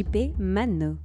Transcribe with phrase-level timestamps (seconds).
[0.00, 0.96] JP Mano.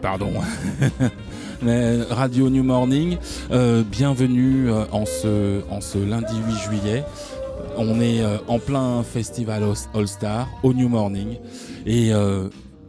[0.00, 0.32] Pardon,
[2.10, 3.16] Radio New Morning.
[3.50, 7.04] Euh, bienvenue euh, en ce, en ce lundi 8 juillet.
[7.76, 9.62] On est euh, en plein festival
[9.94, 11.36] All- Star au New Morning
[11.86, 12.10] et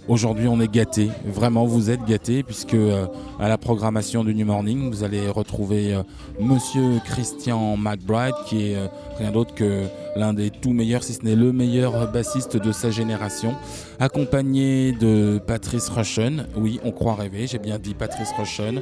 [0.08, 1.10] aujourd'hui on est gâtés.
[1.26, 3.06] Vraiment, vous êtes gâtés puisque euh,
[3.40, 6.04] à la programmation du New Morning, vous allez retrouver euh,
[6.40, 8.88] Monsieur Christian McBride qui est euh,
[9.18, 9.84] rien d'autre que
[10.16, 13.56] l'un des tout meilleurs, si ce n'est le meilleur bassiste de sa génération,
[14.00, 16.48] accompagné de Patrice Rushen.
[16.56, 18.82] Oui, on croit rêver, j'ai bien dit Patrice Rushen.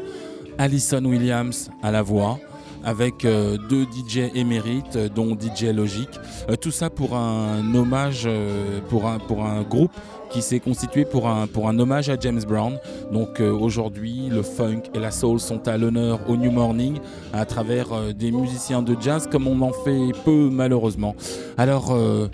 [0.58, 2.38] Alison Williams à la voix,
[2.84, 6.10] avec euh, deux DJ émérites, dont DJ Logic.
[6.60, 8.28] Tout ça pour un hommage,
[8.90, 9.92] pour, un, pour un groupe
[10.32, 12.78] qui s'est constitué pour un, pour un hommage à James Brown.
[13.12, 17.00] Donc euh, aujourd'hui, le funk et la soul sont à l'honneur au New Morning
[17.34, 21.16] à travers euh, des musiciens de jazz comme on en fait peu malheureusement.
[21.58, 22.28] Alors euh,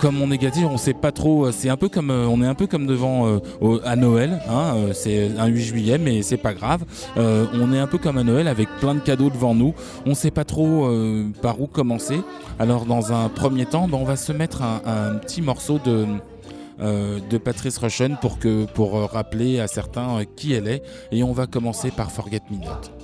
[0.00, 1.52] comme on est gâté, on sait pas trop.
[1.52, 3.38] C'est un peu comme on est un peu comme devant
[3.84, 4.40] à Noël.
[4.48, 6.86] hein, c'est un 8 juillet, mais c'est pas grave.
[7.16, 9.74] On est un peu comme à Noël avec plein de cadeaux devant nous.
[10.06, 10.90] On sait pas trop
[11.42, 12.18] par où commencer.
[12.58, 16.06] Alors dans un premier temps, ben, on va se mettre un, petit morceau de
[16.80, 20.82] de Patrice Rushen pour que pour euh, rappeler à certains euh, qui elle est.
[21.12, 22.99] Et on va commencer par Forget Me Not.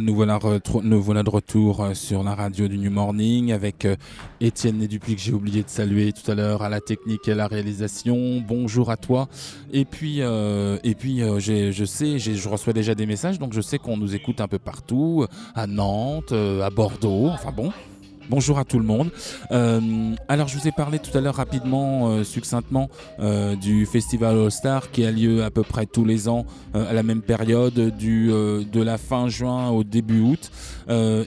[0.00, 3.96] Nous voilà, de retour euh, sur la radio du New Morning avec euh,
[4.40, 7.34] Étienne Nédupuis que j'ai oublié de saluer tout à l'heure à la technique et à
[7.34, 8.42] la réalisation.
[8.46, 9.28] Bonjour à toi.
[9.70, 13.78] Et puis, euh, et puis je sais, je reçois déjà des messages, donc je sais
[13.78, 17.70] qu'on nous écoute un peu partout, à Nantes, à Bordeaux, enfin bon,
[18.30, 19.10] Bonjour à tout le monde.
[19.50, 22.88] Euh, alors je vous ai parlé tout à l'heure rapidement, euh, succinctement,
[23.20, 26.92] euh, du Festival All Star qui a lieu à peu près tous les ans à
[26.92, 30.50] la même période, du, de la fin juin au début août.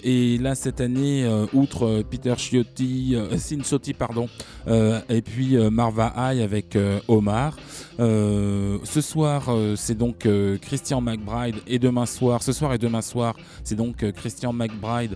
[0.03, 4.27] Et là cette année, outre Peter Chiotti, Sin Sotti pardon,
[4.67, 6.77] et puis Marva High avec
[7.07, 7.57] Omar.
[7.97, 10.27] ce soir, c'est donc
[10.61, 15.15] Christian McBride et demain soir, ce soir et demain soir, c'est donc Christian McBride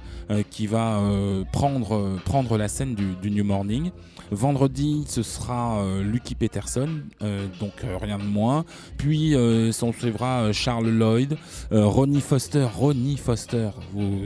[0.50, 1.02] qui va
[1.52, 3.92] prendre euh, prendre, la scène du, New Morning.
[4.32, 6.90] Vendredi, ce sera euh, Lucky Peterson,
[7.22, 8.66] euh, donc rien de moins.
[8.98, 9.36] Puis
[9.72, 11.38] s'en suivra Charles Lloyd,
[11.72, 13.70] Ronnie Foster, Ronnie Foster.
[13.94, 14.20] Vous,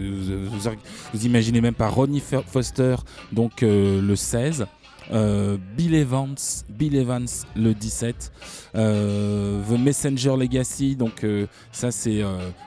[1.14, 2.96] vous, imaginez même pas Ronnie Foster,
[3.32, 4.66] donc le 16.
[5.12, 6.36] Euh, Bill Evans,
[6.70, 8.32] Bill Evans le 17,
[8.76, 12.24] euh, The Messenger Legacy, donc euh, ça c'est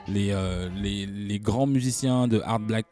[0.07, 2.85] les, grands musiciens de Art Black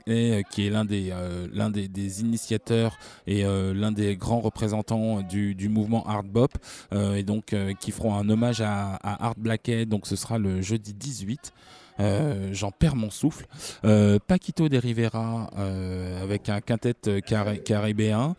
[0.49, 2.97] qui est l'un des, initiateurs
[3.27, 6.51] et l'un des grands représentants du, mouvement Art Bop,
[6.93, 10.93] et donc qui feront un hommage à, à Art Blackhead, donc ce sera le jeudi
[10.93, 11.53] 18.
[11.99, 13.45] Euh, j'en perds mon souffle.
[13.85, 18.35] Euh, Paquito de Rivera euh, avec un quintet caribéen.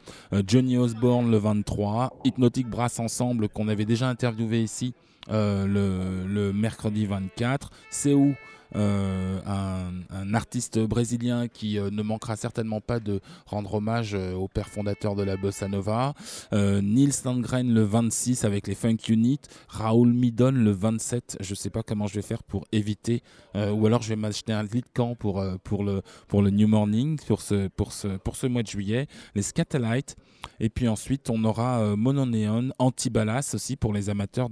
[0.46, 2.20] Johnny Osborne le 23.
[2.24, 4.94] Hypnotic Brass Ensemble qu'on avait déjà interviewé ici
[5.28, 7.70] le, le, mercredi 24.
[7.90, 8.34] C'est où?
[8.74, 14.48] Euh, un, artiste brésilien qui euh, ne manquera certainement pas de rendre hommage euh, au
[14.48, 16.14] père fondateur de la bossa nova,
[16.52, 21.38] Nils Landgren le 26 avec les Funk Unit, Raoul Midon le 27.
[21.40, 23.22] Je sais pas comment je vais faire pour éviter,
[23.54, 26.68] ou alors je vais m'acheter un lit de camp pour pour le pour le New
[26.68, 29.06] Morning pour ce pour ce pour ce mois de juillet.
[29.34, 30.16] Les Scatolites
[30.60, 34.48] et puis ensuite, on aura Mononeon, Antibalas aussi pour les amateurs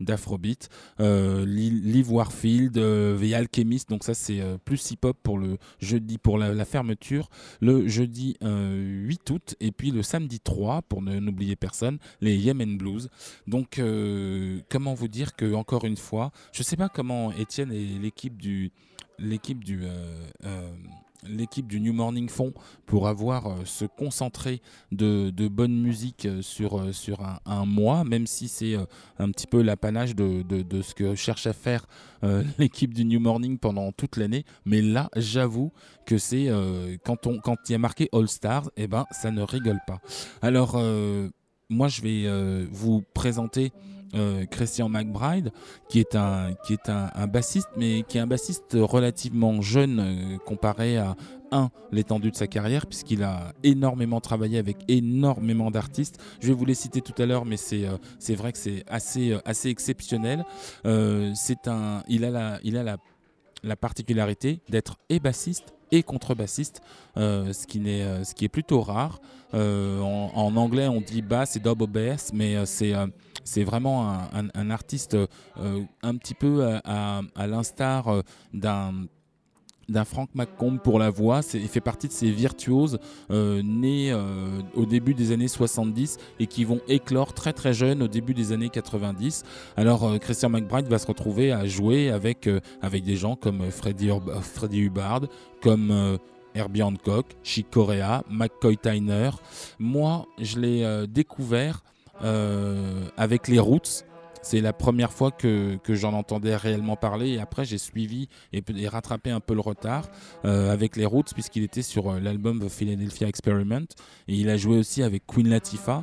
[0.00, 0.68] d'Afrobeat,
[1.00, 3.34] euh, Liv Warfield, euh, The
[3.88, 7.28] Donc ça, c'est euh, plus hip-hop pour le jeudi, pour la, fermeture,
[7.60, 9.54] le jeudi 8 août.
[9.60, 13.08] Et puis le samedi 3, pour n'oublier personne, les Yemen Blues.
[13.46, 13.80] Donc,
[14.68, 18.70] comment vous dire que encore une fois, je sais pas comment Étienne et l'équipe du
[21.26, 22.52] l'équipe du New Morning font
[22.86, 24.60] pour avoir euh, se concentrer
[24.90, 26.90] de, bonne musique euh, sur, euh,
[27.46, 28.74] un, mois, même si c'est
[29.18, 31.86] un petit peu l'apanage de, ce que cherche à faire
[32.58, 34.44] l'équipe du New Morning pendant toute l'année.
[34.64, 35.72] Mais là, j'avoue
[36.06, 36.48] que c'est
[37.04, 40.00] quand on quand il y a marqué All Stars, eh ben ça ne rigole pas.
[40.40, 40.80] Alors
[41.68, 43.72] moi, je vais vous présenter
[44.14, 45.52] euh, Christian McBride,
[45.88, 50.38] qui est un qui est un, bassiste, mais qui est un bassiste relativement jeune euh,
[50.44, 51.16] comparé à
[51.50, 56.20] un l'étendue de sa carrière, puisqu'il a énormément travaillé avec énormément d'artistes.
[56.40, 59.34] Je vais vous les citer tout à l'heure, mais c'est euh, vrai que c'est assez
[59.46, 60.44] assez exceptionnel.
[60.84, 62.98] c'est un il a la il a la
[63.64, 66.80] la particularité d'être et bassiste et contrebassiste,
[67.16, 69.20] ce, qui n'est, ce qui est plutôt rare.
[69.52, 72.94] en, en, anglais, on dit bass et double bass, mais c'est
[73.44, 78.22] c'est vraiment un, artiste euh, un petit peu à, l'instar euh,
[78.52, 78.92] d'un
[79.88, 81.40] d'un Frank McComb pour la voix.
[81.52, 82.98] Il fait partie de ces virtuoses
[83.30, 84.14] euh, nés
[84.74, 88.52] au début des années 70 et qui vont éclore très très jeunes au début des
[88.52, 89.42] années 90.
[89.76, 94.12] Alors Christian McBride va se retrouver à jouer avec, des gens comme Freddie,
[94.78, 95.22] Hubbard,
[95.60, 96.18] comme
[96.54, 99.30] Herbie Hancock, Chick Corea, McCoy Tyner.
[99.78, 101.82] Moi, je l'ai découvert
[102.24, 104.04] euh, avec les Roots.
[104.42, 108.62] C'est la première fois que, que j'en entendais réellement parler et après j'ai suivi et,
[108.88, 110.08] rattrapé un peu le retard
[110.44, 113.86] euh, avec les Roots puisqu'il était sur euh, l'album The Philadelphia Experiment
[114.26, 116.02] et il a joué aussi avec Queen Latifah.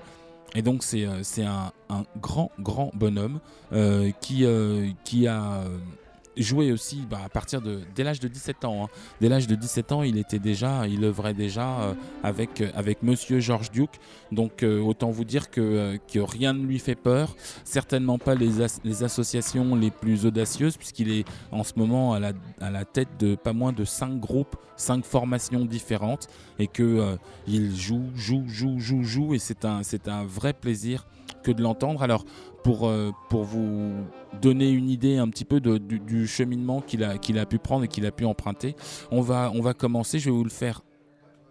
[0.55, 3.39] Et donc c'est un, un, grand, grand bonhomme
[4.19, 4.45] qui,
[5.03, 5.63] qui a
[6.43, 8.85] jouait aussi bah, à partir de dès l'âge de 17 ans.
[8.85, 8.87] Hein.
[9.21, 11.93] Dès l'âge de 17 ans, il était déjà, il œuvrait déjà euh,
[12.23, 13.99] avec euh, avec Monsieur George Duke.
[14.31, 17.35] Donc euh, autant vous dire que, rien ne lui fait peur.
[17.63, 22.33] Certainement pas les, les associations les plus audacieuses puisqu'il est en ce moment à la,
[22.61, 26.27] à la tête de pas moins de 5 groupes, 5 formations différentes
[26.57, 27.17] et que
[27.47, 31.05] il joue, joue, joue, joue, joue et c'est un un vrai plaisir
[31.43, 32.03] que de l'entendre.
[32.03, 32.25] Alors
[32.63, 32.91] pour,
[33.29, 33.93] pour vous
[34.41, 38.05] donner une idée un petit peu du, cheminement qu'il a, a pu prendre et qu'il
[38.05, 38.75] a pu emprunter.
[39.11, 40.81] On va, on va commencer, je vais vous le faire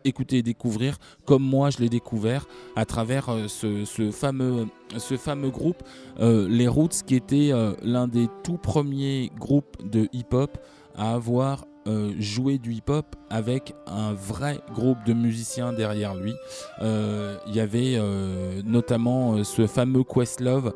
[0.05, 4.67] écouter et découvrir comme moi je l'ai découvert à travers euh, ce, fameux,
[4.97, 5.83] ce fameux groupe,
[6.21, 10.59] euh, les Roots, qui était l'un des tout premiers groupes de hip-hop
[10.97, 11.65] à avoir
[12.19, 16.35] jouer du hip-hop avec un vrai groupe de musiciens derrière lui.
[16.83, 17.99] Il y avait
[18.63, 20.75] notamment ce fameux Questlove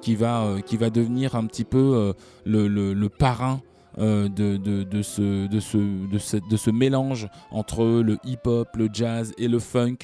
[0.00, 3.60] qui va, qui va devenir un petit peu le, le, parrain
[3.98, 9.32] de, de, de, ce, de, ce, de, de ce mélange entre le hip-hop, le jazz
[9.38, 9.96] et le funk.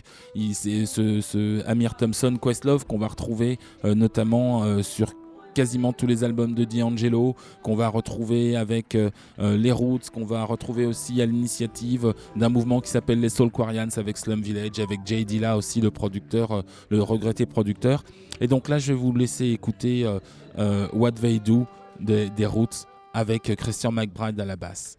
[0.53, 5.13] C'est ce, ce, Amir Thompson Questlove qu'on va retrouver notamment sur
[5.57, 10.27] quasiment tous les albums de D'Angelo, qu'on va retrouver avec euh, euh, les Roots, qu'on
[10.27, 14.79] va retrouver aussi à l'initiative d'un mouvement qui s'appelle les Soul Quarians avec Slum Village,
[14.81, 18.05] avec Jay Dilla aussi, le producteur, euh, le regretté producteur.
[18.43, 20.07] Et donc là, je vais vous laisser écouter
[20.93, 21.67] What They Do
[21.99, 24.99] des, des Roots avec Christian McBride à la basse.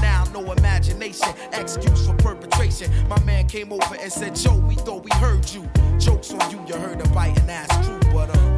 [0.00, 2.90] now, no imagination, excuse for perpetration.
[3.08, 5.68] My man came over and said, Joe, we thought we heard you.
[5.98, 8.51] Jokes on you, you heard a biting ass true, but uh,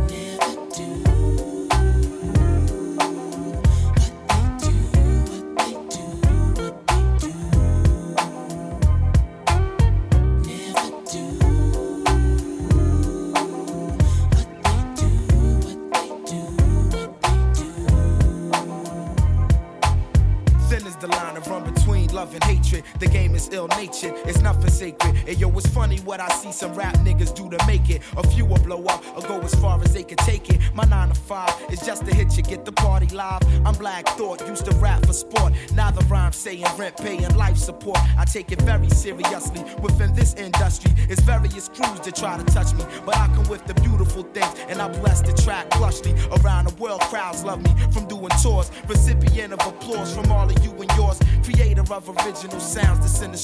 [23.55, 25.15] Natured, it's nothing sacred.
[25.29, 28.03] And yo, it's funny what I see some rap niggas do to make it.
[28.17, 30.61] A few will blow up or go as far as they can take it.
[30.75, 33.43] My 9 to 5 is just to hit you, get the party live.
[33.65, 35.53] I'm Black Thought, used to rap for sport.
[35.73, 37.99] Now the rhyme saying rent, paying life support.
[38.19, 39.63] I take it very seriously.
[39.81, 42.85] Within this industry, it's various crews that try to touch me.
[43.07, 46.13] But I come with the beautiful things, and I bless the track plushly.
[46.43, 48.73] Around the world, crowds love me from doing tours.
[48.89, 51.21] Recipient of applause from all of you and yours.
[51.45, 53.44] Creator of original sounds that's in the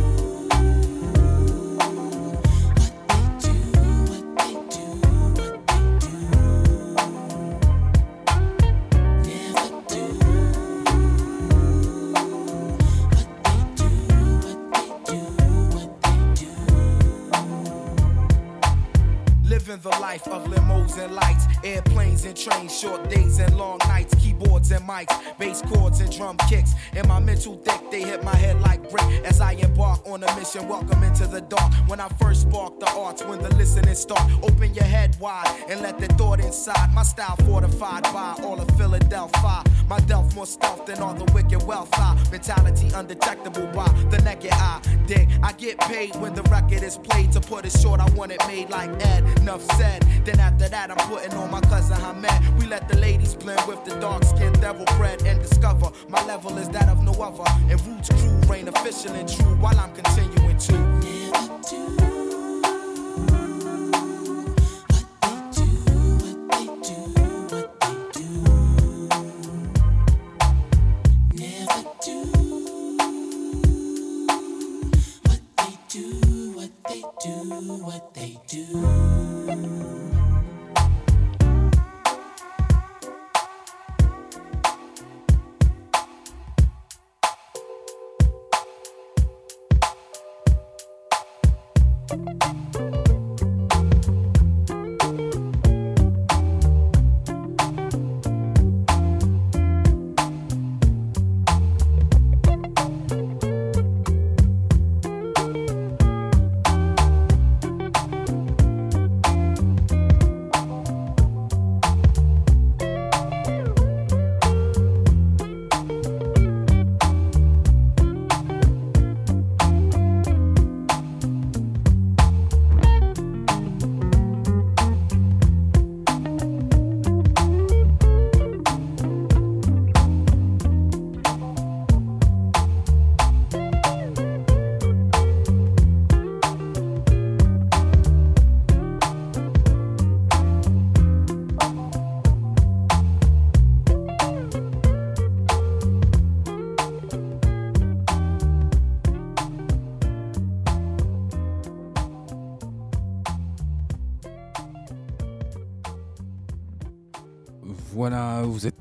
[22.11, 26.37] Airplanes and trains, short days and long nights, keyboards and mics, bass chords and drum
[26.49, 26.73] kicks.
[26.93, 30.35] In my mental thick, they hit my head like brick as I embark on a
[30.37, 30.67] mission.
[30.67, 31.73] Welcome into the dark.
[31.87, 35.81] When I first spark the arts, when the listening start, open your head wide and
[35.81, 36.93] let the thought inside.
[36.93, 39.63] My style fortified by all of Philadelphia.
[39.87, 41.89] My delf more stealth than all the wicked wealth.
[41.93, 44.81] I mentality undetectable by the naked eye.
[45.05, 47.33] Dig, I get paid when the record is played.
[47.33, 49.25] To put it short, I want it made like Ed.
[49.39, 50.03] Enough said.
[50.23, 52.57] Then after that, I'm putting on my cousin Hamed.
[52.57, 56.57] We let the ladies blend with the dark skin devil bread and discover my level
[56.57, 57.43] is that of no other.
[57.69, 62.10] And Roots crew reign official and true while I'm continuing to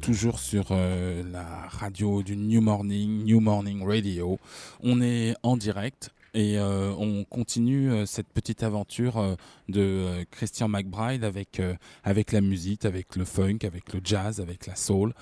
[0.01, 4.39] toujours sur euh, la radio du New Morning, New Morning Radio.
[4.83, 9.37] On est en direct et euh, on continue euh, cette petite aventure
[9.69, 11.61] de Christian McBride avec,
[12.03, 15.13] avec la musique, avec le funk, avec le jazz, avec la soul.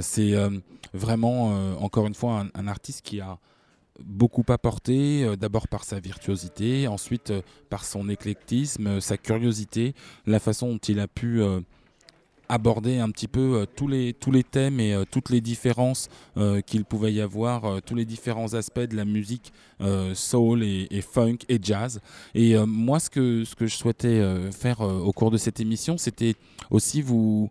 [0.00, 0.34] C'est
[0.92, 3.38] vraiment, encore une fois, un, artiste qui a
[4.04, 7.32] beaucoup apporté, d'abord par sa virtuosité, ensuite
[7.70, 9.94] par son éclectisme, sa curiosité,
[10.26, 11.42] la façon dont il a pu
[12.52, 16.10] aborder un petit peu euh, tous, les, tous les thèmes et euh, toutes les différences
[16.36, 19.52] euh, qu'il pouvait y avoir, tous les différents aspects de la musique
[20.14, 22.00] soul et, funk et jazz.
[22.34, 26.34] Et moi, ce que, ce que je souhaitais faire au cours de cette émission, c'était
[26.70, 27.50] aussi vous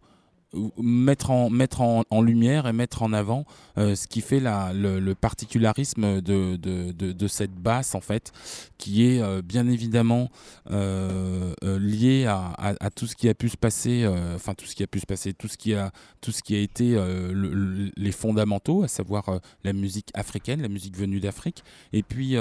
[0.77, 3.45] mettre en, mettre en, lumière et mettre en avant
[3.77, 8.33] euh, ce qui fait la, le, particularisme de, de, de, cette basse en fait
[8.77, 10.29] qui est euh, bien évidemment
[10.69, 14.75] euh, euh lié à, à, tout ce qui a pu se passer enfin tout ce
[14.75, 17.31] qui a pu se passer tout ce qui a tout ce qui a été le,
[17.33, 21.63] le, les fondamentaux à savoir la musique africaine la musique venue d'Afrique.
[21.93, 22.35] Et puis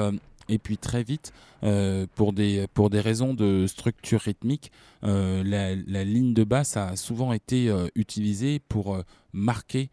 [0.51, 1.33] et puis très vite,
[1.63, 4.73] euh, pour, des, pour des raisons de structure rythmique,
[5.05, 8.99] euh, la, la, ligne de basse a souvent été euh, utilisée pour
[9.33, 9.91] marquer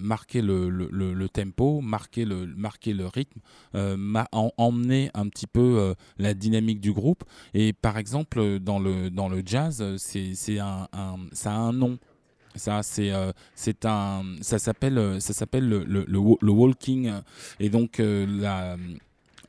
[0.00, 3.40] marquer le, le, tempo, marquer le, marquer le rythme,
[3.74, 7.24] en, emmener un petit peu la dynamique du groupe.
[7.52, 11.98] Et par exemple, dans le, dans le jazz, c'est un, un, ça a un nom.
[12.54, 13.12] Ça, c'est
[13.54, 17.12] c'est un, ça s'appelle, ça s'appelle le, walking.
[17.60, 18.00] Et donc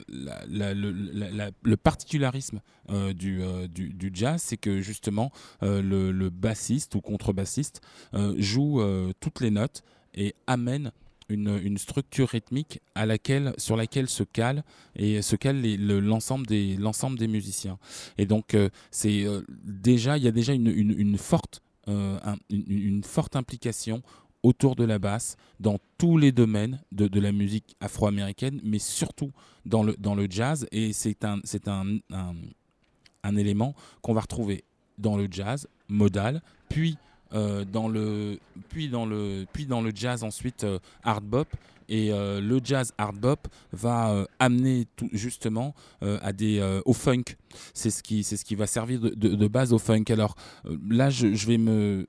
[0.07, 5.31] le, la, le, particularisme euh, du, euh, du, du, jazz, c'est que justement
[5.63, 7.81] euh, le, bassiste ou contrebassiste
[8.37, 8.81] joue
[9.19, 10.91] toutes les notes et amène
[11.29, 14.63] une, une, structure rythmique à laquelle, sur laquelle se cale
[14.95, 17.77] et se cale l'ensemble des, l'ensemble des musiciens.
[18.17, 18.55] Et donc
[18.91, 19.25] c'est
[19.63, 24.01] déjà, il y a déjà une, une, forte, un, une, une forte implication
[24.45, 29.31] autour de la basse dans tous les domaines de, la musique afro-américaine, mais surtout
[29.65, 30.67] dans le, dans le jazz.
[30.71, 32.35] Et c'est un, un, un,
[33.23, 34.63] un élément qu'on va retrouver
[34.99, 36.97] dans le jazz modal, puis,
[37.33, 41.47] euh, dans, le, puis, dans, le, puis dans le jazz ensuite euh, hard bop,
[41.89, 47.23] et euh, le jazz hard bop va euh, amener justement euh, à des, au funk.
[47.73, 50.05] C'est ce, qui, ce qui va servir de, base au funk.
[50.09, 50.35] Alors
[50.89, 52.07] là, je, vais me,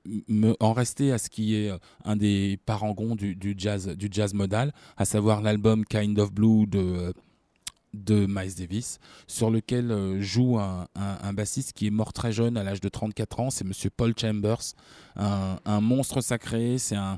[0.59, 1.71] en rester à ce qui est
[2.03, 8.25] un des parangons du, jazz, du jazz modal, à savoir l'album Kind of Blue de
[8.27, 12.63] Miles Davis, sur lequel joue un, un, un, bassiste qui est mort très jeune, à
[12.63, 14.73] l'âge de 34 ans, c'est Monsieur Paul Chambers,
[15.15, 17.17] un, un monstre sacré, c'est un,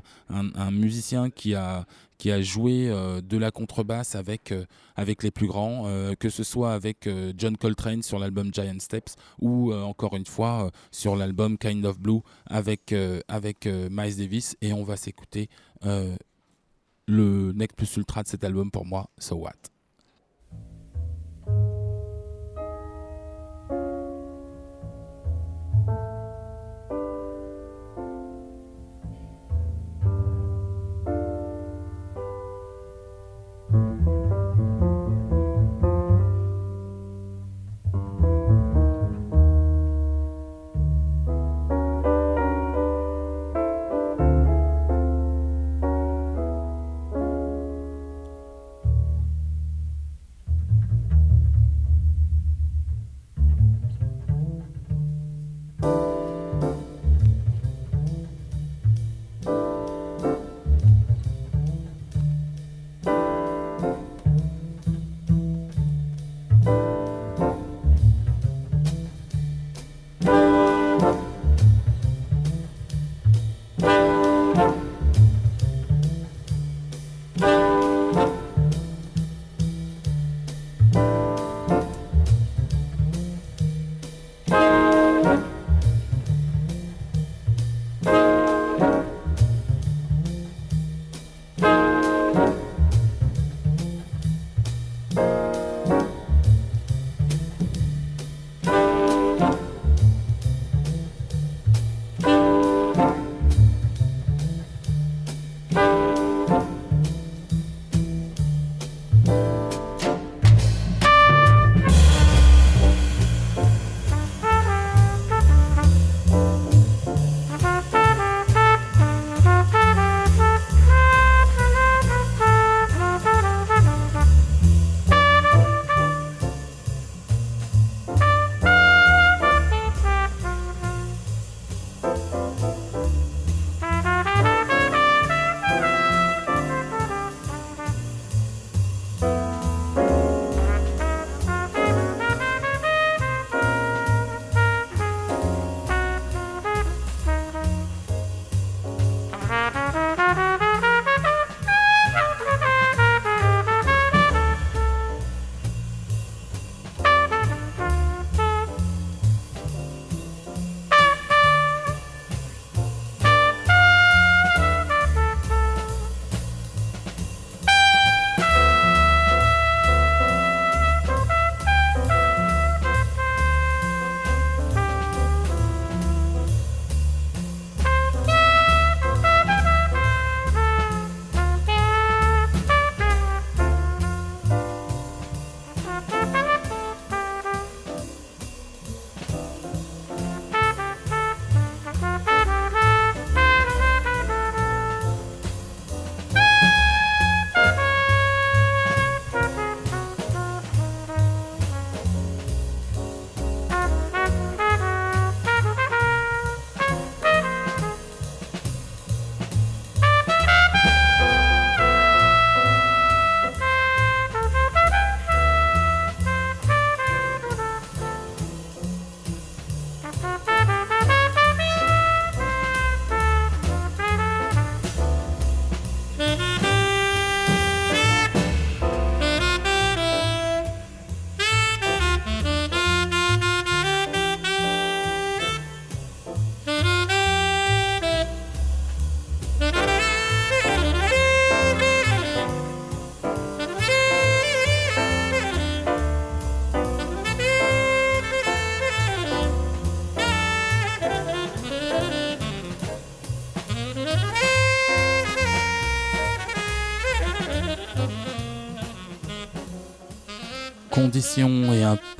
[0.70, 1.86] musicien qui a,
[2.20, 6.28] qui a joué euh, de la contrebasse avec, euh, avec les plus grands, euh, que
[6.28, 11.56] ce soit avec John Coltrane sur l'album Giant Steps ou encore une fois sur l'album
[11.56, 12.94] Kind of Blue avec,
[13.28, 15.48] avec Miles Davis, et on va s'écouter
[15.82, 19.70] le neck plus ultra de cet album pour moi, So What.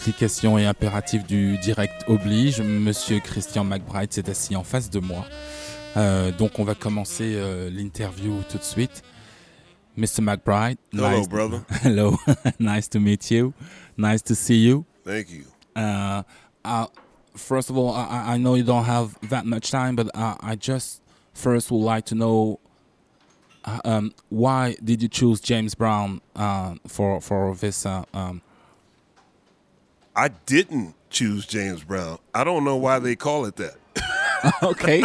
[0.05, 5.25] Conditions et impératifs du direct oblige, Monsieur Christian McBride s'est assis en face de moi.
[5.97, 9.03] Euh, donc on va commencer euh, l'interview tout de suite.
[9.97, 10.23] Mr.
[10.23, 10.79] McBride.
[10.93, 11.61] Hello, nice- brother.
[11.85, 12.17] Hello,
[12.59, 13.53] nice to meet you.
[13.99, 14.85] Nice to see you.
[15.05, 15.45] Thank you.
[15.77, 16.23] Uh,
[16.65, 16.87] uh,
[17.37, 20.37] first of all, I, I- I know you don't have that much time, but uh,
[20.41, 21.03] I just
[21.35, 22.61] first would like to know
[23.65, 27.85] uh, um, why did you choose James Brown uh, for for this?
[27.85, 28.41] Uh, um,
[30.15, 32.19] I didn't choose James Brown.
[32.35, 33.77] I don't know why they call it that.
[34.63, 35.03] okay,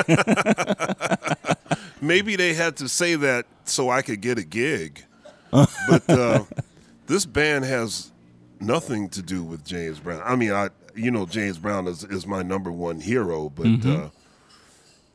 [2.02, 5.04] Maybe they had to say that so I could get a gig.
[5.52, 6.44] but uh,
[7.08, 8.12] this band has
[8.60, 10.22] nothing to do with James Brown.
[10.24, 14.10] I mean, I you know James Brown is, is my number one hero, but uh,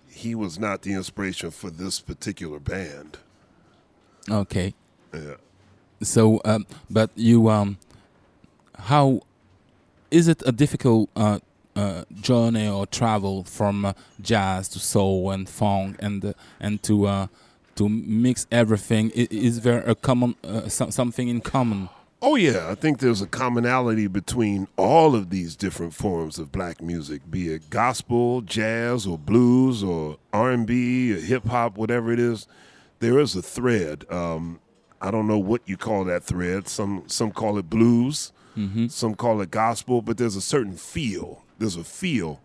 [0.08, 3.18] he was not the inspiration for this particular band.
[4.30, 4.74] okay.
[5.14, 5.36] Yeah.
[6.02, 7.78] So, um, but you, um,
[8.78, 9.20] how
[10.10, 11.38] is it a difficult uh,
[11.76, 17.06] uh, journey or travel from uh, jazz to soul and funk and uh, and to
[17.06, 17.26] uh,
[17.76, 19.12] to mix everything?
[19.16, 20.34] I- Is there a common
[20.68, 21.88] some, something in common?
[22.22, 26.82] Oh yeah, I think there's a commonality between all of these different forms of black
[26.82, 32.46] music, be it gospel, jazz, or blues, or R&B, or hip hop, whatever it is.
[32.98, 34.04] There is a thread.
[34.10, 34.60] Um,
[35.00, 36.68] I don't know what you call that thread.
[36.68, 38.32] Some some call it blues,
[38.88, 41.44] some call it gospel, but there's a certain feel.
[41.58, 42.40] There's a feel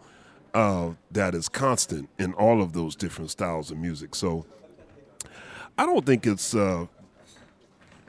[0.54, 4.16] uh, that is constant in all of those different styles of music.
[4.16, 4.46] So
[5.78, 6.88] I don't think it's uh,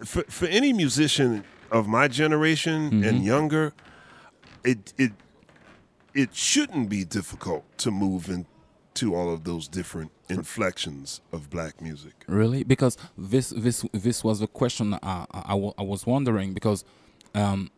[0.04, 3.72] for for any musician of my generation and younger,
[4.64, 5.12] it it
[6.14, 12.24] it shouldn't be difficult to move into all of those different inflections of black music.
[12.26, 12.62] Really?
[12.64, 16.84] Because this this this was a question I, I, I was wondering because
[17.34, 17.70] um,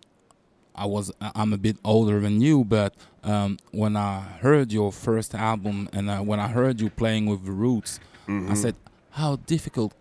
[0.78, 1.10] I was
[1.40, 6.08] I'm a bit older than you, but um, when I heard your first album and
[6.08, 8.74] uh, when I heard you playing with the Roots, I said,
[9.10, 9.92] how difficult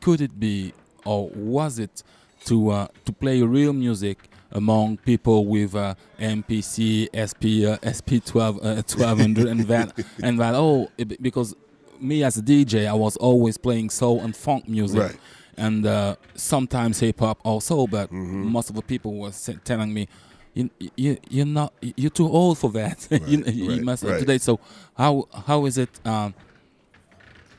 [0.00, 0.72] could it be,
[1.04, 2.02] or was it,
[2.46, 4.18] to uh, to play real music
[4.52, 10.54] among people with uh, MPC, SP, uh, SP 12, uh, 1200, and that and that
[10.54, 11.54] all it- because
[12.00, 15.00] me as a DJ, I was always playing soul and funk music.
[15.00, 15.16] Right.
[15.56, 19.32] And uh, sometimes hip hop also, but most of the people were
[19.64, 20.08] telling me,
[20.54, 23.08] "You, you, you're not, you're too old for that.
[23.10, 24.18] you, you right, must right.
[24.18, 24.60] to date." So,
[24.96, 25.88] how how is it?
[26.04, 26.34] Um,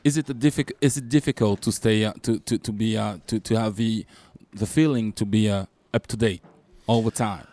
[0.04, 0.78] is it a difficult?
[0.80, 4.06] Is it difficult to stay uh, to to to be uh, to to have the
[4.52, 6.42] the feeling to be uh, up to date
[6.86, 7.46] all the time?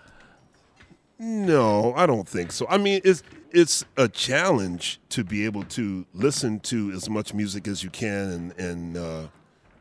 [1.17, 2.67] No, I don't think so.
[2.69, 7.67] I mean, it's it's a challenge to be able to listen to as much music
[7.67, 9.27] as you can and and uh,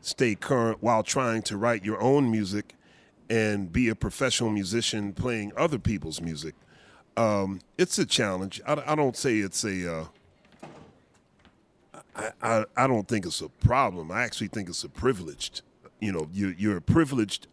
[0.05, 2.75] stay current while trying to write your own music
[3.29, 6.53] and be a professional musician playing other people's music.
[7.17, 8.61] Um, it's a challenge.
[8.67, 9.93] I, I don't say it's a.
[9.93, 10.05] Uh,
[12.15, 14.11] I, I I don't think it's a problem.
[14.11, 15.61] I actually think it's a privileged.
[15.99, 17.47] You know, you you're a privileged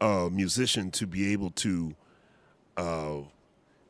[0.00, 1.94] uh, musician to be able to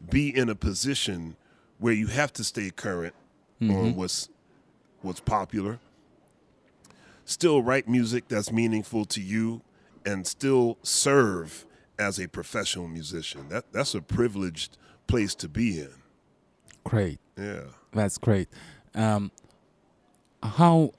[0.09, 1.37] be in a position
[1.79, 3.15] where you have to stay current
[3.71, 4.29] on what's
[5.03, 5.79] what's popular.
[7.31, 9.63] Still write music that's meaningful to you
[10.05, 11.65] and still serve
[11.97, 13.49] as a professional musician.
[13.51, 15.93] That that's a privileged place to be in.
[16.83, 17.21] Great.
[17.39, 17.67] Yeah.
[17.93, 18.49] That's great.
[18.97, 19.31] Um,
[20.43, 20.91] how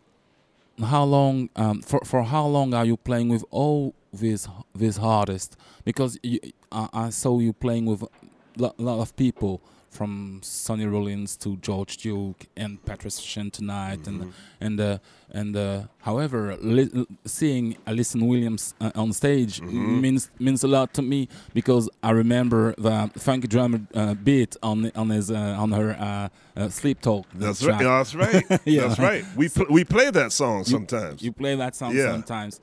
[0.82, 5.58] how long um, for for how long are you playing with all these these artists?
[5.84, 6.39] Because you,
[6.72, 8.08] I, I saw you playing with a
[8.56, 14.80] lot, lot of people from Sonny Rollins to George Duke and Patricia tonight and and
[14.80, 14.97] uh,
[15.34, 21.01] and uh, however li- seeing Alyson Williams uh, on stage means means a lot to
[21.01, 25.91] me because I remember the funky drummer uh, beat on on his uh, on her
[25.99, 27.25] uh, uh, sleep talk.
[27.36, 27.82] That's track.
[27.82, 27.86] right.
[27.86, 28.62] That's right.
[28.65, 28.88] Yeah.
[28.88, 29.25] That's right.
[29.36, 31.21] We pl- we play that song sometimes.
[31.21, 32.12] You play that song Yeah.
[32.12, 32.60] sometimes.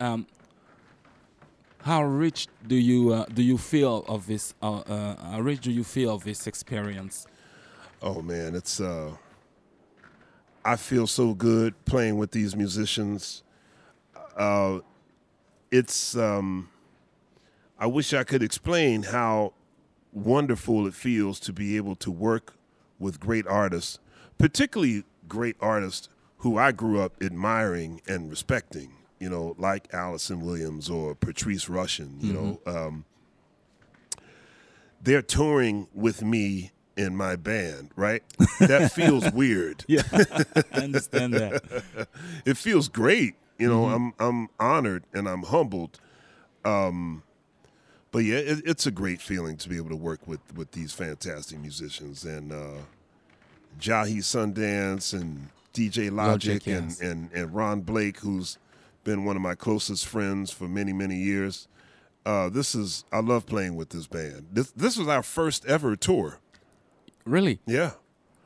[0.00, 0.26] Um,
[1.86, 4.54] how rich do you uh, do you feel of this?
[4.60, 7.28] Uh, uh, how rich do you feel of this experience?
[8.02, 9.12] Oh man, it's uh
[10.64, 13.44] I feel so good playing with these musicians.
[14.36, 14.80] Uh
[15.70, 16.70] it's um
[17.78, 19.52] I wish I could explain how
[20.12, 22.54] wonderful it feels to be able to work
[22.98, 24.00] with great artists,
[24.38, 30.90] particularly great artists who I grew up admiring and respecting, you know, like Alyson Williams
[30.90, 32.60] or Patrice Rushen, you know.
[32.66, 33.04] Um,
[35.02, 38.22] they're touring with me in my band, right?
[38.60, 39.84] That feels weird.
[39.86, 42.08] Yeah, I understand that.
[42.44, 43.34] It feels great.
[43.58, 46.00] You know, I'm I'm honored and I'm humbled.
[46.64, 47.22] Um,
[48.12, 50.92] but yeah, it, it's a great feeling to be able to work with with these
[50.92, 52.82] fantastic musicians and uh,
[53.80, 57.00] Jahi Sundance and DJ Logic, Logic, and, yes.
[57.00, 58.58] and and Ron Blake, who's
[59.06, 61.68] been one of my closest friends for many many years.
[62.26, 64.48] Uh, this is I love playing with this band.
[64.52, 66.40] This this was our first ever tour.
[67.24, 67.92] Really, Yeah.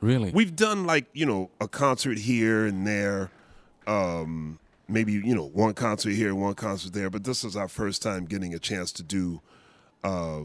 [0.01, 0.31] really.
[0.31, 3.31] We've done like you know a concert here and there,
[3.87, 7.11] um, maybe you know one concert here, one concert there.
[7.11, 9.41] But this is our first time getting a chance to do
[10.05, 10.43] uh,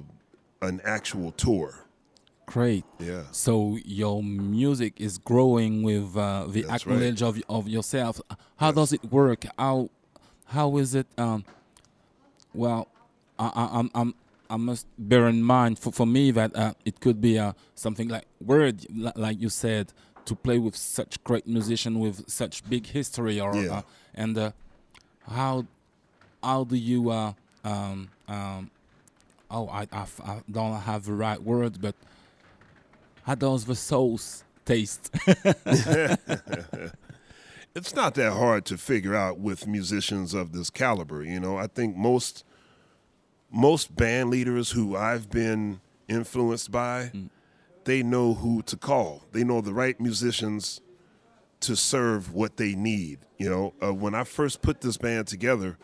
[0.61, 1.81] an actual tour.
[2.47, 2.85] Great.
[2.99, 3.23] Yeah.
[3.31, 6.93] So your music is growing with uh, the That's right.
[6.93, 8.21] acknowledge of of yourself.
[8.57, 9.45] How does it work?
[9.57, 9.89] How
[10.45, 11.07] how is it?
[11.17, 11.43] Um,
[12.53, 12.87] well,
[13.37, 14.13] I, I, I'm I'm
[14.49, 18.07] I must bear in mind for, for me that uh, it could be uh, something
[18.09, 19.91] like word, li- like you said,
[20.25, 23.77] to play with such great musician with such big history, or Yeah.
[23.77, 23.81] uh,
[24.13, 24.51] and uh,
[25.27, 25.65] how
[26.43, 28.69] how do you uh, um, um,
[29.49, 31.95] oh I, I f- I don't have the right word, but
[33.23, 35.09] how does the sauce taste?
[37.75, 41.25] It's not that hard to figure out with musicians of this caliber.
[41.25, 42.45] You know, I think most
[43.51, 47.11] most band leaders who I've been influenced by,
[47.83, 49.23] they know who to call.
[49.33, 50.79] They know the right musicians
[51.61, 53.19] to serve what they need.
[53.37, 55.77] You know, uh, when I first put this band together,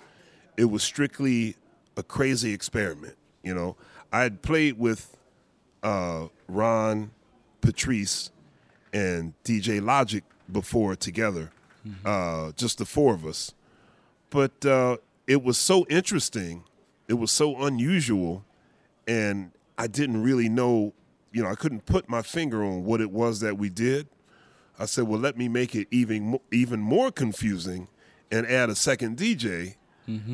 [0.56, 1.58] it was strictly
[1.98, 3.18] a crazy experiment.
[3.44, 3.76] You know,
[4.14, 5.18] I had played with
[5.84, 7.12] uh, Ron,
[7.60, 8.32] Patrice,
[8.94, 11.52] and DJ Logic before together,
[12.06, 13.54] uh, just the four of us.
[14.30, 16.64] But uh, it was so interesting,
[17.08, 18.46] it was so unusual,
[19.08, 20.94] and I didn't really know,
[21.34, 24.08] you know, I couldn't put my finger on what it was that we did.
[24.80, 27.88] I said, well, let me make it even even more confusing
[28.32, 29.76] and add a second DJ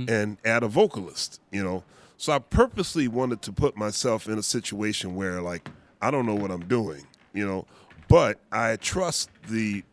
[0.09, 1.83] and add a vocalist, you know.
[2.17, 5.69] So I purposely wanted to put myself in a situation where like
[6.01, 7.65] I don't know what I'm doing, you know,
[8.07, 9.83] but I trust the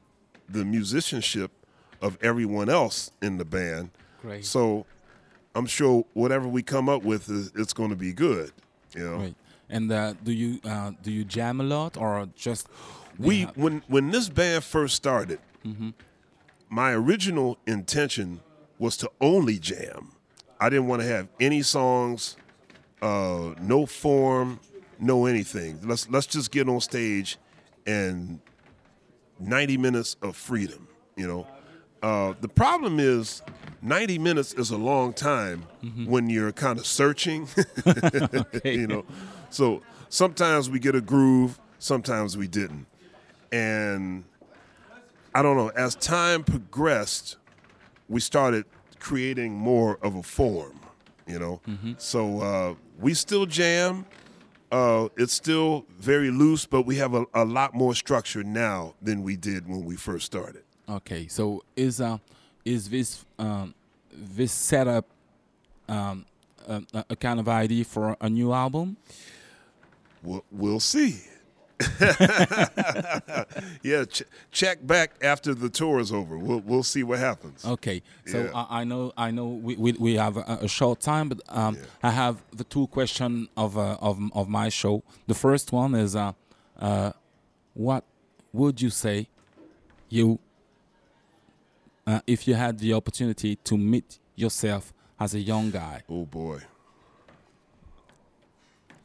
[0.48, 1.50] the musicianship
[2.00, 3.90] of everyone else in the band.
[4.20, 4.44] Great.
[4.44, 4.86] So
[5.54, 8.52] I'm sure whatever we come up with is it's going to be good,
[8.94, 9.16] you know.
[9.16, 9.34] Right.
[9.70, 12.68] And uh, do you uh, do you jam a lot or just
[13.18, 15.38] we when when this band first started
[16.68, 18.40] my original intention
[18.78, 20.12] was to only jam
[20.60, 22.36] i didn't want to have any songs
[23.02, 24.58] uh, no form
[24.98, 27.38] no anything let's let's just get on stage
[27.86, 28.40] and
[29.38, 31.46] 90 minutes of freedom you know?
[32.02, 33.40] Uh, the problem is
[33.80, 35.64] 90 minutes is a long time
[36.06, 37.48] when you're kind of searching
[38.64, 39.04] you know?
[39.50, 42.86] So sometimes we get a groove sometimes we didn't.
[43.52, 44.24] And
[45.34, 47.36] I don't know, as time progressed,
[48.08, 48.64] we started
[48.98, 50.80] creating more of a form,
[51.26, 51.60] you know.
[51.98, 54.06] So uh, we still jam.
[54.74, 59.22] Uh, it's still very loose, but we have a, a lot more structure now than
[59.22, 60.62] we did when we first started.
[60.88, 61.28] okay?
[61.28, 62.18] So is uh
[62.64, 63.72] is this um,
[64.12, 65.04] this setup
[65.88, 66.24] um,
[66.66, 68.96] a, a- kind of idea for a new album?
[70.24, 71.20] We'll, we'll see.
[73.82, 76.38] yeah, ch- check back after the tour is over.
[76.38, 77.64] We'll we'll see what happens.
[77.64, 78.50] Okay, so Yeah.
[78.54, 81.76] I, I know I know we, we, we have a, a short time, but um,
[82.02, 85.02] I have the two question of uh, of of my show.
[85.26, 86.32] The first one is, uh,
[86.78, 87.12] uh,
[87.74, 88.04] what
[88.52, 89.28] would you say,
[90.08, 90.38] you,
[92.06, 96.02] uh, if you had the opportunity to meet yourself as a young guy?
[96.08, 96.60] Oh boy.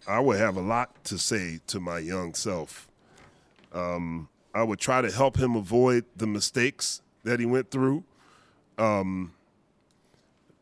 [0.09, 2.89] I would have a lot to say to my young self.
[3.71, 8.03] Um, I would try to help him avoid the mistakes that he went through.
[8.79, 9.33] Um,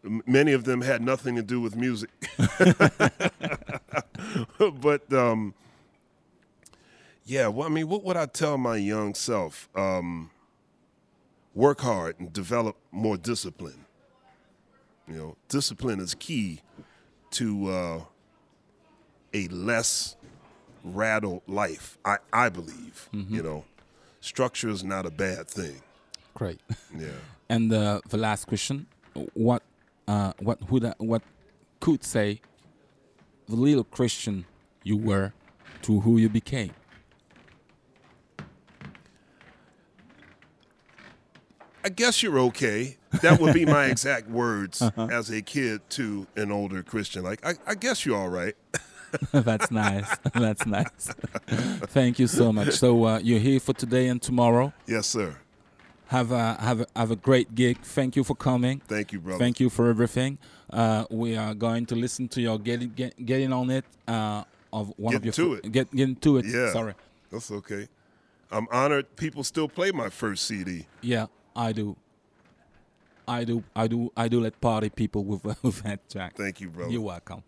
[0.03, 2.09] many of them had nothing to do with music.
[4.81, 5.53] but um,
[7.25, 9.69] yeah, well, I mean, what would I tell my young self?
[9.73, 10.29] Um,
[11.55, 13.85] work hard and develop more discipline.
[15.07, 16.59] You know, discipline is key
[17.31, 17.99] to uh,
[19.33, 20.15] a less
[20.83, 21.97] rattled life.
[22.05, 23.09] I I believe.
[23.11, 23.65] You know,
[24.21, 25.81] structure is not a bad thing.
[26.33, 26.59] Great.
[26.97, 27.07] Yeah.
[27.49, 28.87] And uh, the last question:
[29.33, 29.63] What
[30.07, 31.21] uh, what would I, what
[31.79, 32.41] could say
[33.47, 34.45] the little Christian
[34.83, 35.33] you were
[35.83, 36.71] to who you became?
[41.83, 42.97] I guess you're okay.
[43.21, 47.23] That would be my exact words as a kid to an older Christian.
[47.23, 48.55] Like, I, I guess you're all right.
[49.31, 50.17] That's nice.
[50.33, 51.09] That's nice.
[51.87, 52.73] Thank you so much.
[52.73, 54.73] So uh, you're here for today and tomorrow.
[54.85, 55.37] Yes, sir.
[56.07, 57.79] Have a have a, have a great gig.
[57.81, 58.81] Thank you for coming.
[58.87, 59.39] Thank you, brother.
[59.39, 60.37] Thank you for everything.
[60.69, 64.93] Uh, we are going to listen to your getting get, getting on it uh, of
[64.97, 65.71] one Getting of your to it.
[65.71, 66.45] Get getting to it.
[66.45, 66.71] Yeah.
[66.71, 66.93] Sorry.
[67.31, 67.87] That's okay.
[68.51, 70.87] I'm honored people still play my first CD.
[71.01, 71.97] Yeah, I do.
[73.27, 73.63] I do.
[73.75, 74.11] I do.
[74.15, 76.35] I do let party people with with that track.
[76.35, 76.91] Thank you, brother.
[76.91, 77.43] You're welcome.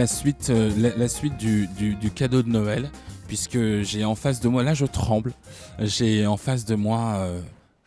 [0.00, 2.90] La suite, euh, la, la suite du, du- du cadeau de Noël,
[3.28, 5.34] puisque j'ai en face de moi, là je tremble,
[5.78, 7.42] j'ai en face de moi euh,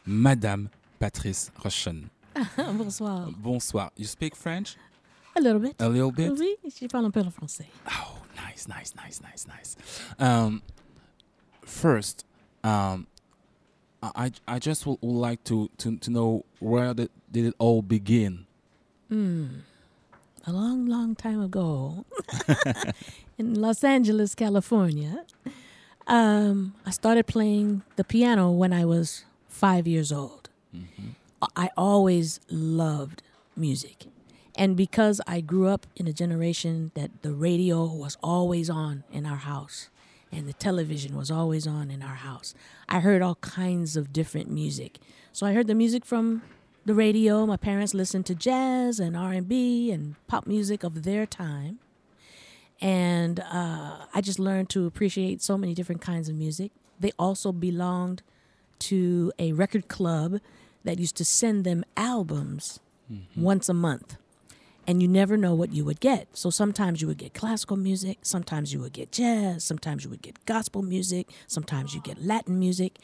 [0.06, 0.68] Madame
[1.00, 1.96] Patrice Russian.
[2.78, 3.32] Bonsoir.
[3.40, 3.92] Bonsoir.
[3.98, 4.76] You speak French?
[5.36, 5.74] A little bit.
[5.82, 6.30] A little bit?
[6.40, 7.66] Oui, je parle un peu le français.
[7.88, 9.76] Oh, nice, nice, nice, nice, nice.
[10.20, 10.62] Um,
[11.66, 12.26] first,
[12.64, 13.08] um,
[14.04, 17.82] I, I just would, would like to, to, to know where did, did it all
[17.82, 18.46] begin?
[20.46, 22.06] A long, long time ago
[23.38, 25.26] in Los Angeles, California,
[26.08, 30.50] um, I started playing the piano when I was five years old.
[31.56, 33.22] I always loved
[33.56, 34.06] music.
[34.56, 39.26] And because I grew up in a generation that the radio was always on in
[39.26, 39.90] our house
[40.32, 42.54] and the television was always on in our house,
[42.88, 45.00] I heard all kinds of different music.
[45.32, 46.44] So I heard the music from
[46.86, 47.46] the radio.
[47.46, 51.80] My parents listened to jazz and R&B and pop music of their time.
[52.82, 56.72] And uh, I just learned to appreciate so many different kinds of music.
[57.00, 58.22] They also belonged
[58.80, 60.40] to a record club
[60.84, 62.80] that used to send them albums
[63.36, 64.18] once a month.
[64.86, 66.28] And you never know what you would get.
[66.34, 70.22] So sometimes you would get classical music, sometimes you would get jazz, sometimes you would
[70.22, 72.98] get gospel music, sometimes you get Latin music.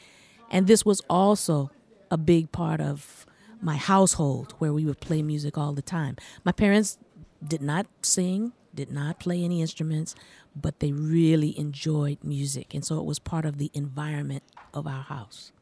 [0.50, 1.70] And this was also
[2.10, 3.24] a big part of
[3.62, 6.16] my household where we would play music all the time.
[6.44, 6.98] My parents
[7.46, 10.14] did not sing, did not play any instruments,
[10.54, 12.74] but they really enjoyed music.
[12.74, 14.42] And so it was part of the environment
[14.72, 15.52] of our house.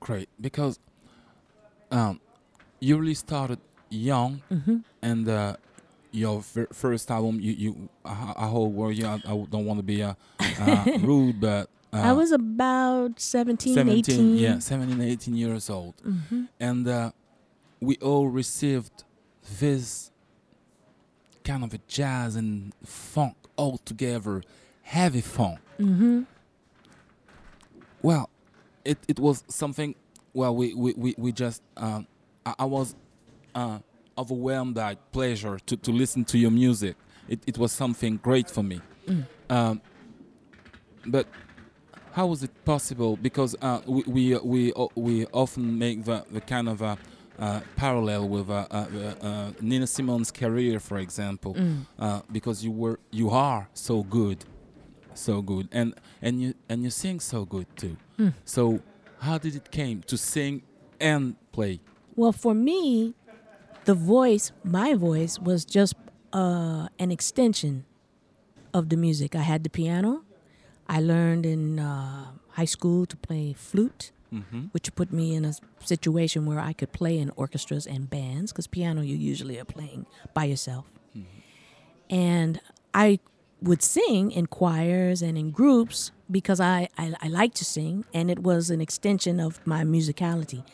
[0.00, 0.78] Great, because
[1.90, 2.20] um,
[2.80, 3.58] you really started
[3.90, 4.76] young, Mm-hmm.
[5.02, 5.56] and uh,
[6.12, 9.06] your fir- first album, you you I, I hold word you.
[9.06, 10.14] I, I don't want to be uh,
[10.60, 14.36] uh, rude, but uh, I was about 17, 17, 18.
[14.36, 17.10] yeah, 17, 18 years old, hmm and uh,
[17.80, 19.04] we all received
[19.60, 20.10] this
[21.44, 24.42] kind of a jazz and funk all together,
[24.82, 25.58] heavy funk.
[25.78, 26.22] hmm
[28.02, 28.28] Well,
[28.84, 29.94] it, it was something.
[30.34, 32.06] Well, we we, we, we just um,
[32.44, 32.94] I, I was
[33.54, 33.78] uh,
[34.18, 36.96] overwhelmed by pleasure to, to listen to your music.
[37.28, 38.80] It, it was something great for me.
[39.50, 39.80] Um,
[41.06, 41.26] but
[42.12, 43.16] how was it possible?
[43.16, 46.98] Because uh, we we uh, we, o- we often make the, the kind of a
[47.38, 48.86] uh, parallel with uh, uh,
[49.22, 51.86] uh, Nina Simone's career, for example, Mm.
[51.98, 54.44] uh, because you were you are so good,
[55.14, 57.96] so good, and and you and you sing so good too.
[58.18, 58.32] Mm.
[58.44, 58.80] So
[59.20, 60.62] how did it came to sing
[61.00, 61.80] and play?
[62.14, 63.14] Well, for me,
[63.84, 65.94] the voice, my voice, was just
[66.32, 67.84] uh, an extension
[68.72, 69.34] of the music.
[69.34, 70.22] I had the piano.
[70.88, 74.64] I learned in uh, high school to play flute, Mm-hmm.
[74.72, 78.66] which put me in a situation where I could play in orchestras and bands, because
[78.66, 80.84] piano you usually are playing by yourself.
[82.10, 82.60] And
[82.92, 83.18] I
[83.62, 88.30] would sing in choirs and in groups because I, I, I like to sing, and
[88.30, 90.64] it was an extension of my musicality.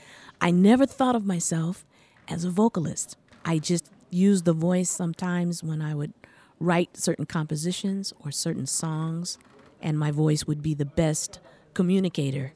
[0.41, 1.85] I never thought of myself
[2.27, 3.17] as a vocalist.
[3.45, 6.13] I just used the voice sometimes when I would
[6.59, 9.39] write certain compositions or certain songs,
[9.81, 11.39] and my voice would be the best
[11.75, 12.53] communicator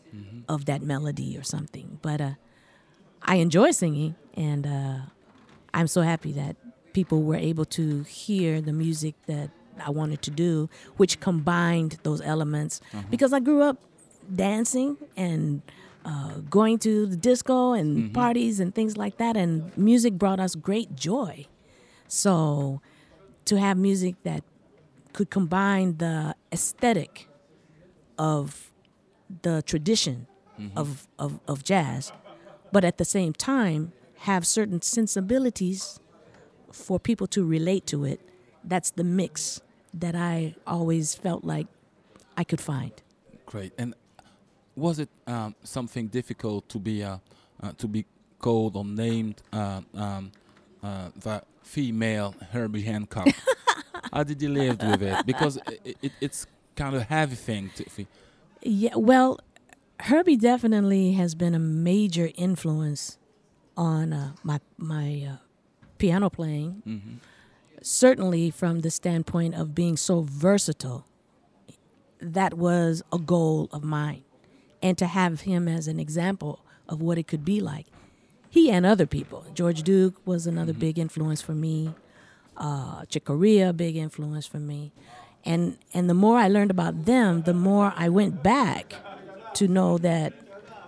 [0.48, 1.98] of that melody or something.
[2.02, 2.30] But uh,
[3.22, 4.98] I enjoy singing, and uh,
[5.74, 6.56] I'm so happy that
[6.92, 9.50] people were able to hear the music that
[9.84, 12.80] I wanted to do, which combined those elements.
[13.10, 13.78] Because I grew up
[14.34, 15.62] dancing and
[16.04, 20.54] uh, going to the disco and parties and things like that, and music brought us
[20.54, 21.46] great joy.
[22.08, 22.80] So
[23.46, 24.44] to have music that
[25.12, 27.28] could combine the aesthetic
[28.18, 28.65] of
[29.42, 30.26] the tradition
[30.74, 32.12] of, of, of jazz,
[32.72, 36.00] but at the same time have certain sensibilities
[36.72, 38.20] for people to relate to it.
[38.64, 39.60] That's the mix
[39.94, 41.66] that I always felt like
[42.36, 42.92] I could find.
[43.46, 43.72] Great.
[43.78, 43.94] And
[44.74, 47.18] was it um, something difficult to be uh,
[47.62, 48.04] uh, to be
[48.38, 50.32] called or named uh, um,
[50.82, 53.28] uh, the female Herbie Hancock?
[54.12, 55.26] How did you live with it?
[55.26, 57.70] Because it, it, it's kind of a heavy thing.
[57.76, 58.06] To, fe-
[58.68, 59.38] Yeah, well,
[60.00, 63.18] Herbie definitely has been a major influence
[63.76, 65.36] on uh, my my uh,
[65.98, 66.82] piano playing.
[66.86, 67.16] Mhm.
[67.82, 71.06] Certainly, from the standpoint of being so versatile,
[72.20, 74.24] that was a goal of mine,
[74.82, 77.86] and to have him as an example of what it could be like.
[78.50, 79.44] He and other people.
[79.54, 81.94] George Duke was another big influence for me.
[82.56, 84.92] Uh, Chick Corea, big influence for me.
[85.46, 88.94] And and the more I learned about them, the more I went back
[89.54, 90.32] to know that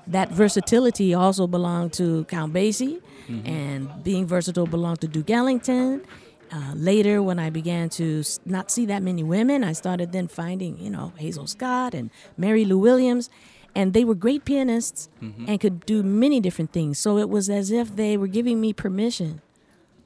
[0.06, 3.00] that versatility also belonged to Count Basie,
[3.44, 6.02] and being versatile belonged to Duke Ellington.
[6.50, 10.78] Uh, later, when I began to not see that many women, I started then finding,
[10.80, 13.28] you know, Hazel Scott and Mary Lou Williams,
[13.74, 15.10] and they were great pianists
[15.46, 16.98] and could do many different things.
[16.98, 19.42] So it was as if they were giving me permission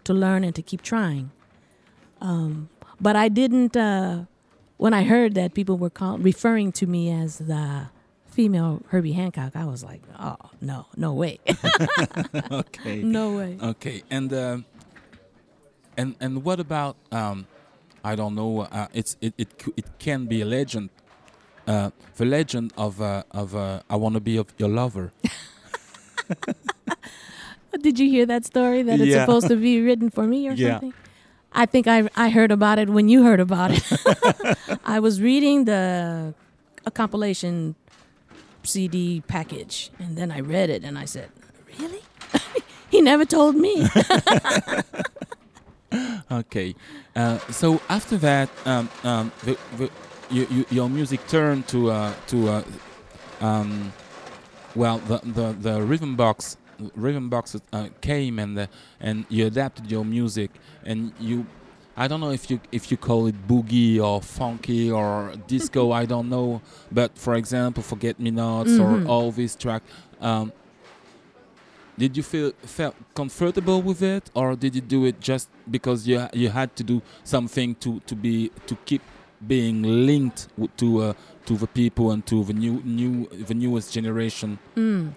[0.03, 1.31] to learn and to keep trying.
[2.21, 2.69] Um,
[3.01, 3.77] but I didn't.
[3.77, 4.25] Uh,
[4.83, 7.87] when I heard that people were call, referring to me as the
[8.27, 11.39] female Herbie Hancock, I was like, "Oh no, no way,
[12.51, 13.03] okay.
[13.05, 14.03] no way." Okay.
[14.11, 14.65] And um,
[15.97, 17.47] and and what about um,
[18.03, 18.63] I don't know.
[18.67, 20.91] Uh, it's it it it can be a legend.
[21.65, 25.13] Uh, the legend of uh, of uh, I want to be of your lover.
[27.81, 29.27] Did you hear that story that it's Yeah.
[29.27, 30.81] supposed to be written for me or Yeah.
[30.81, 30.95] something?
[31.55, 34.79] I think I I heard about it when you heard about it.
[34.85, 36.35] I was reading the
[36.85, 37.75] a compilation
[38.63, 41.31] CD package and then I read it and I said,
[41.79, 42.03] "Really?"
[42.91, 43.87] he never told me.
[46.31, 46.75] Okay.
[47.15, 49.91] Uh, so after that, um, um, the, the,
[50.31, 52.63] you, you, your music turned to uh, to uh,
[53.41, 53.93] um,
[54.75, 56.57] well, the the, the rhythm box
[56.95, 58.69] rhythm box uh, came and the,
[59.01, 60.51] and you adapted your music
[60.85, 61.47] and you
[61.97, 65.93] I don't know if you if you call it boogie or funky or disco.
[66.03, 68.81] I don't know, but for example, Forget Me Nots Mhm.
[68.81, 69.83] or all these track.
[70.19, 70.53] Um,
[71.99, 76.27] did you feel felt comfortable with it, or did you do it just because you
[76.33, 79.03] you had to do something to to be to keep
[79.47, 81.13] being linked to uh,
[81.45, 84.59] to the people and to the new new the newest generation?
[84.77, 85.13] Mm.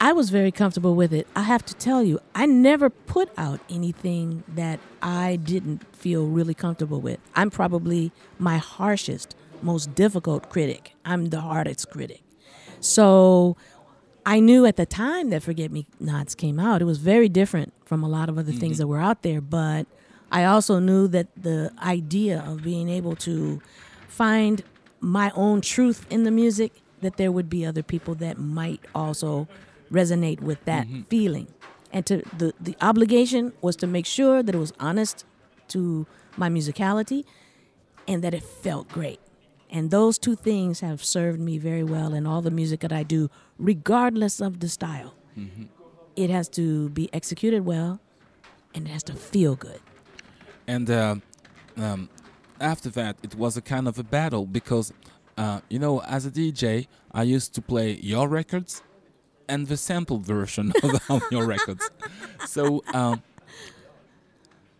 [0.00, 1.26] I was very comfortable with it.
[1.34, 6.54] I have to tell you, I never put out anything that I didn't feel really
[6.54, 7.20] comfortable with.
[7.34, 10.94] I'm probably my harshest, most difficult critic.
[11.04, 12.22] I'm the hardest critic.
[12.80, 13.56] So
[14.26, 17.72] I knew at the time that Forget Me Nots came out, it was very different
[17.84, 18.82] from a lot of other things mm-hmm.
[18.82, 19.40] that were out there.
[19.40, 19.86] But
[20.30, 23.62] I also knew that the idea of being able to
[24.08, 24.62] find
[25.00, 29.46] my own truth in the music, that there would be other people that might also
[29.94, 31.48] resonate with that feeling.
[31.92, 35.24] And to the, the obligation was to make sure that it was honest
[35.68, 37.24] to my musicality
[38.08, 39.20] and that it felt great.
[39.70, 43.02] And those two things have served me very well in all the music that I
[43.02, 45.14] do, regardless of the style.
[46.16, 48.00] It has to be executed well
[48.74, 49.80] and it has to feel good.
[50.66, 51.16] And uh,
[51.76, 52.08] um,
[52.60, 54.92] after that, it was a kind of a battle because,
[55.36, 58.82] uh, you know, as a DJ, I used to play your records
[59.48, 61.90] and the sample version of, of your records.
[62.46, 63.22] So, um,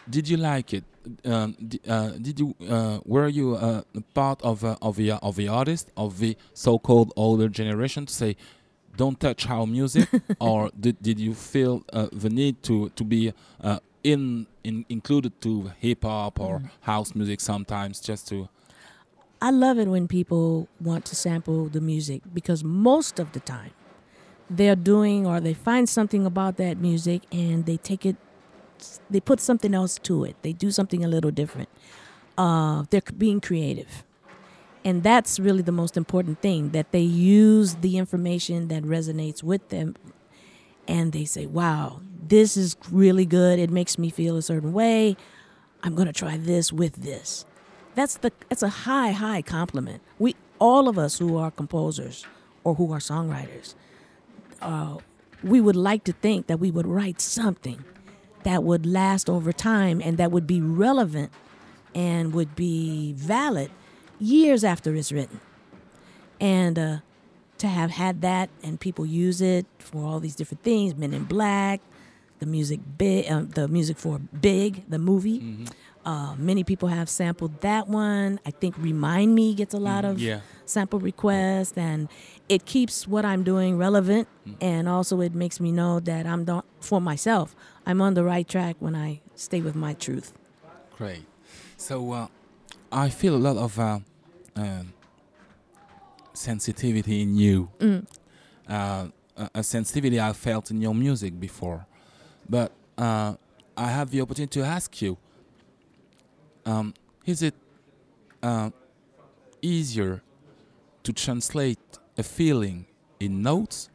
[0.09, 0.85] did you like it?
[1.25, 1.57] Um,
[1.87, 3.83] uh, did you uh, were you uh,
[4.15, 8.37] part of uh, of the of the artist of the so-called older generation to say,
[8.97, 10.09] don't touch our music,
[10.41, 15.39] or did did you feel uh, the need to to be uh, in in included
[15.43, 18.49] to hip hop or house music sometimes just to
[19.43, 23.73] I love it when people want to sample the music because most of the time
[24.51, 28.17] they're doing or they find something about that music and they take it,
[29.11, 30.37] they put something else to it.
[30.43, 31.69] They do something a little different.
[32.37, 34.05] Uh, they're being creative.
[34.85, 39.71] And that's really the most important thing that they use the information that resonates with
[39.71, 39.97] them
[40.87, 43.59] and they say, wow, this is really good.
[43.59, 45.17] It makes me feel a certain way.
[45.83, 47.47] I'm going to try this with this
[47.95, 52.27] that's the that's a high high compliment we all of us who are composers
[52.65, 53.75] or who are songwriters
[54.65, 54.97] uh,
[55.43, 57.85] we would like to think that we would write something
[58.45, 61.31] that would last over time and that would be relevant
[61.95, 63.71] and would be valid
[64.19, 65.41] years after it's written
[66.41, 66.97] and uh,
[67.59, 71.25] to have had that and people use it for all these different things men in
[71.25, 71.81] black
[72.39, 75.67] the music big uh, the music for big the movie
[76.05, 78.39] uh, many people have sampled that one.
[78.45, 80.41] I think Remind Me gets a lot of yeah.
[80.67, 82.09] sample requests, and
[82.49, 84.29] it keeps what I'm doing relevant,
[84.61, 87.57] and also it makes me know that I'm not for myself.
[87.87, 90.33] I'm on the right track when I stay with my truth.
[90.97, 91.25] Great.
[91.77, 92.27] So uh,
[92.93, 93.99] I feel a lot of uh,
[94.57, 94.93] um
[96.35, 97.71] sensitivity in you.
[97.79, 98.07] Mm.
[98.69, 101.87] Uh, a, a sensitivity I felt in your music before,
[102.49, 103.35] but uh,
[103.77, 105.19] I have the opportunity to ask you:
[106.67, 106.95] um,
[107.27, 107.55] Is it
[108.43, 108.71] uh,
[109.63, 110.23] easier
[111.03, 111.79] to translate
[112.17, 112.87] a feeling
[113.21, 113.91] in notes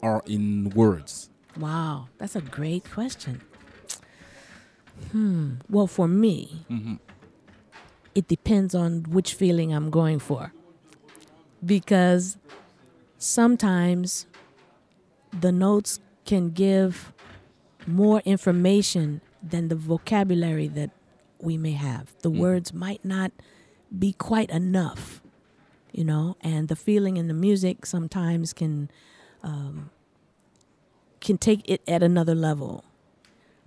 [0.00, 1.30] or in words?
[1.58, 3.40] Wow, that's a great question.
[5.12, 5.54] Hmm.
[5.70, 6.94] Well, for me, hmm
[8.14, 10.52] it depends on which feeling I'm going for.
[11.64, 12.36] Because
[13.16, 14.26] sometimes
[15.40, 17.12] the notes can give
[17.86, 20.90] more information than the vocabulary that
[21.40, 22.12] we may have.
[22.22, 22.38] The Mm.
[22.38, 23.30] words might not
[23.96, 25.22] be quite enough,
[25.92, 28.90] you know, and the feeling in the music sometimes can
[29.42, 29.90] um,
[31.20, 32.84] can take it at another level.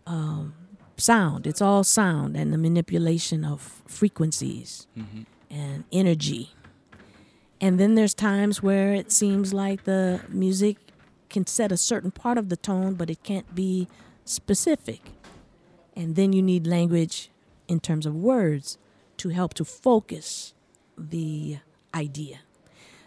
[0.05, 0.53] Um,
[0.97, 6.53] sound, it's all sound and the manipulation of frequencies hmm and energy.
[7.59, 10.78] And then there's times where it seems like the music
[11.30, 13.89] can set a certain part of the tone, but it can't be
[14.24, 15.01] specific.
[15.93, 17.32] And then you need language
[17.67, 18.78] in terms of words
[19.17, 20.53] to help to focus
[20.97, 21.57] the
[21.93, 22.39] idea.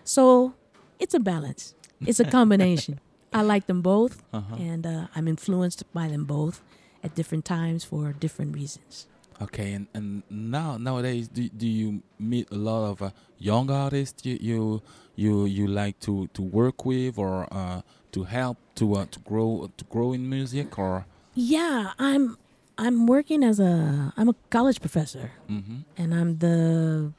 [0.04, 0.54] So
[0.98, 1.74] it's a balance,
[2.06, 3.00] it's a combination.
[3.32, 4.56] I like them both, Uh-huh.
[4.56, 6.62] and uh, I'm influenced by them both
[7.02, 9.06] at different times for different reasons.
[9.42, 14.24] Okay, and, and now nowadays, do, do you meet a lot of uh, young artists
[14.24, 14.82] you, you
[15.16, 17.80] you you like to, to work with or uh,
[18.12, 21.04] to help to uh, to grow to grow in music or?
[21.34, 22.38] Yeah, I'm
[22.78, 27.12] I'm working as a I'm a college professor hmm and I'm the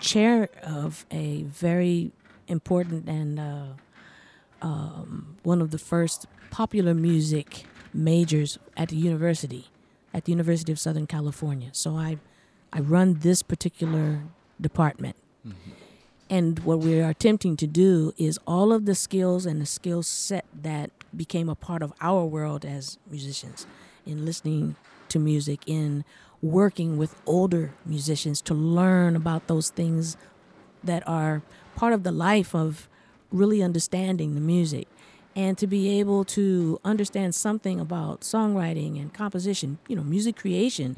[0.00, 2.12] chair of a very
[2.48, 3.66] important and uh,
[4.62, 9.68] um, one of the first popular music majors at the university,
[10.12, 11.70] at the University of Southern California.
[11.72, 12.18] So I,
[12.72, 14.22] I run this particular
[14.60, 15.16] department.
[16.28, 20.02] And what we are attempting to do is all of the skills and the skill
[20.04, 23.66] set that became a part of our world as musicians
[24.06, 24.76] in listening
[25.08, 26.04] to music, in
[26.42, 30.16] working with older musicians to learn about those things
[30.82, 31.42] that are
[31.76, 32.88] part of the life of
[33.30, 34.88] really understanding the music
[35.36, 40.96] and to be able to understand something about songwriting and composition, you know, music creation.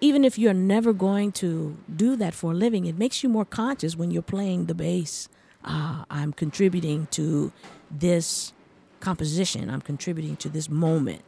[0.00, 3.44] Even if you're never going to do that for a living, it makes you more
[3.44, 5.28] conscious when you're playing the bass.
[5.64, 7.52] Ah, I'm contributing to
[7.90, 8.52] this
[9.00, 9.70] composition.
[9.70, 11.22] I'm contributing to this moment.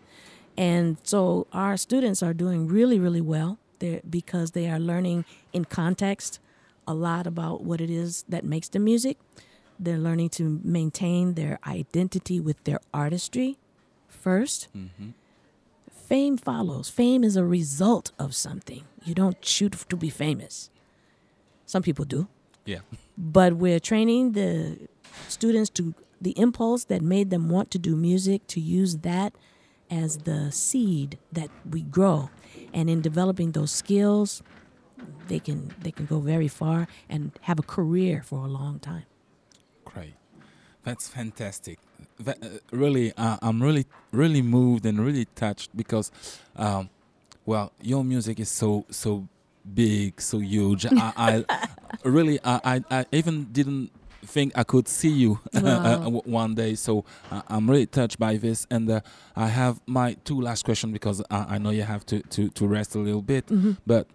[0.56, 5.64] And so our students are doing really, really well there because they are learning in
[5.64, 6.40] context
[6.86, 9.18] a lot about what it is that makes the music.
[9.78, 13.58] They're learning to maintain their identity with their artistry
[14.24, 15.10] 1st mm-hmm.
[15.90, 16.88] Fame follows.
[16.88, 18.84] Fame is a result of something.
[19.04, 20.70] You don't shoot to be famous.
[21.66, 22.28] Some people do
[22.64, 22.80] Yeah.
[23.18, 24.78] but we're training the
[25.28, 29.34] students to the impulse that made them want to do music to use that
[29.90, 32.30] as the seed that we grow
[32.74, 34.42] and in developing those skills
[35.28, 39.04] they can they can go very far and have a career for a long time
[39.84, 40.14] Great.
[40.84, 41.78] That's fantastic.
[42.20, 46.12] That, uh, really, uh, I'm really, really moved and really touched because,
[46.54, 46.90] um,
[47.44, 49.26] well, your music is so, so
[49.74, 50.86] big, so huge.
[50.86, 51.68] I, I
[52.04, 53.90] really, I, I, I even didn't
[54.26, 56.22] think I could see you uh, Wow.
[56.26, 56.74] one day.
[56.74, 58.66] So uh, I'm really touched by this.
[58.70, 59.00] And uh,
[59.34, 62.66] I have my two last questions because I, I know you have to, to, to
[62.66, 63.44] rest a little bit.
[63.86, 64.06] But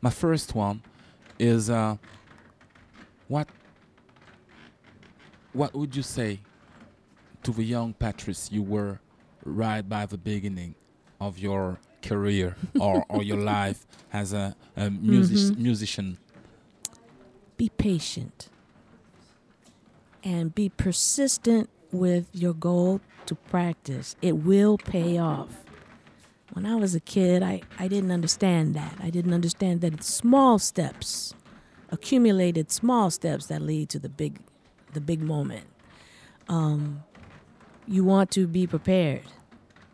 [0.00, 0.82] my first one
[1.38, 1.96] is uh,
[3.28, 3.48] what
[5.52, 6.40] what would you say
[7.42, 8.98] to the young Patrice you were
[9.44, 10.74] right by the beginning
[11.20, 16.18] of your career or, or your life as a, a music, musician?
[17.56, 18.48] be patient
[20.24, 24.16] and be persistent with your goal to practice.
[24.22, 25.64] It will pay off.
[26.52, 28.96] When I was a kid, I, I didn't understand that.
[29.00, 31.34] I didn't understand that it's small steps,
[31.90, 34.40] accumulated small steps that lead to the big
[34.92, 35.66] the big moment.
[36.48, 37.02] Um,
[37.86, 39.24] you want to be prepared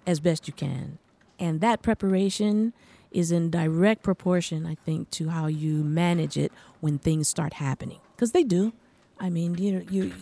[0.07, 0.99] as best you can.
[1.39, 2.75] And that preparation
[3.11, 8.01] is in direct proportion, I think, to how you manage it when things start happening.
[8.15, 8.75] Because they do.
[9.21, 10.13] I mean, you know, you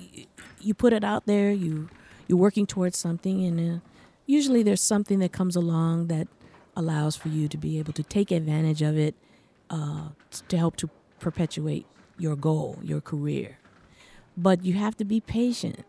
[0.61, 1.53] you put it out there.
[1.53, 1.88] You
[2.26, 3.80] you're working towards something, and uh,
[4.26, 6.28] usually there's something that comes along that
[6.76, 9.14] allows for you to be able to take advantage of it
[9.70, 10.09] uh,
[10.49, 10.90] to help to
[11.20, 11.86] perpetuate
[12.18, 13.59] your goal, your career.
[14.36, 15.84] But you have to be patient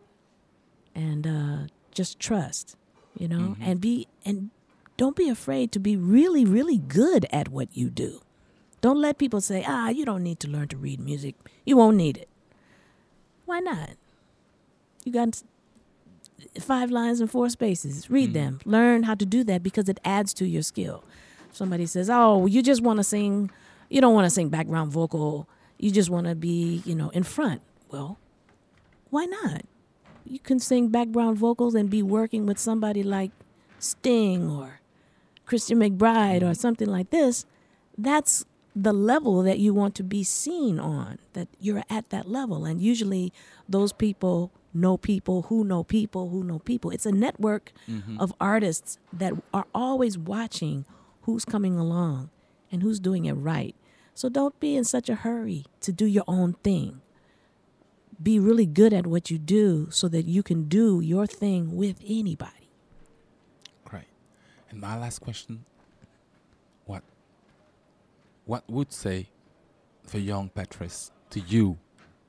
[0.96, 1.58] and uh,
[1.92, 2.76] just trust,
[3.18, 4.50] you know, and be and
[4.98, 8.22] don't be afraid to be really, really good at what you do.
[8.82, 11.36] Don't let people say, ah, you don't need to learn to read music.
[11.66, 12.29] You won't need it.
[13.50, 13.90] Why not?
[15.04, 15.42] You got
[16.60, 18.08] five lines and four spaces.
[18.08, 18.34] Read mm-hmm.
[18.34, 18.60] them.
[18.64, 21.04] Learn how to do that because it adds to your skill.
[21.52, 23.50] Somebody says, oh, you just want to sing,
[23.90, 25.50] you don't want to sing background vocal.
[25.80, 27.62] You just want to be, you know, in front.
[27.90, 28.20] Well,
[29.10, 29.64] why not?
[30.26, 33.32] You can sing background vocals and be working with somebody like
[33.80, 34.80] Sting or
[35.48, 36.54] Christian McBride or mm-hmm.
[36.54, 37.48] something like this.
[37.98, 38.46] That's
[38.76, 42.66] the level that you want to be seen on, that you're at that level.
[42.66, 43.34] And usually
[43.68, 46.92] those people know people who know people who know people.
[46.92, 48.20] It's a network mm-hmm.
[48.20, 50.86] of artists that are always watching
[51.22, 52.30] who's coming along
[52.72, 53.76] and who's doing it right.
[54.14, 57.02] So don't be in such a hurry to do your own thing
[58.22, 62.02] be really good at what you do so that you can do your thing with
[62.06, 62.70] anybody.
[63.86, 64.08] Great.
[64.70, 65.66] And my last question:
[68.50, 69.28] what would say
[70.10, 71.78] the young Patrice to you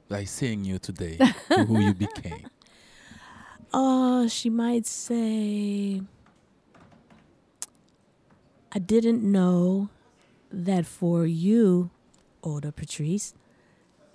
[0.07, 2.47] by seeing you today, to who you became?
[3.73, 6.03] Oh, she might say,
[8.71, 9.89] I didn't know
[10.53, 11.89] that for you,
[12.43, 13.33] older Patrice,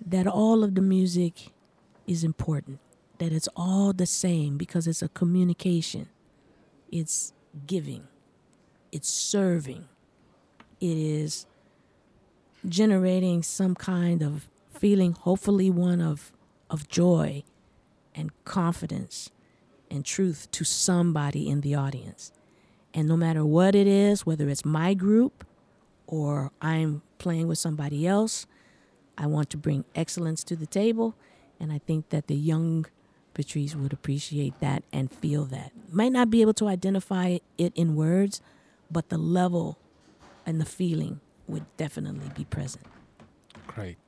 [0.00, 1.48] that all of the music
[2.06, 2.78] is important,
[3.18, 6.08] that it's all the same because it's a communication,
[6.92, 7.32] it's
[7.66, 8.06] giving,
[8.92, 9.88] it's serving,
[10.80, 11.46] it is
[12.68, 16.32] generating some kind of feeling, hopefully one of,
[16.70, 17.42] of joy
[18.14, 19.30] and confidence
[19.90, 22.32] and truth to somebody in the audience.
[22.92, 25.44] And no matter what it is, whether it's my group
[26.06, 28.46] or I'm playing with somebody else,
[29.18, 31.14] I want to bring excellence to the table.
[31.60, 32.86] And I think that the young
[33.34, 35.72] Patrice would appreciate that and feel that.
[35.92, 38.40] Might not be able to identify it in words,
[38.90, 39.78] but the level
[40.46, 42.84] and the feeling would definitely be present.
[43.66, 43.98] Great.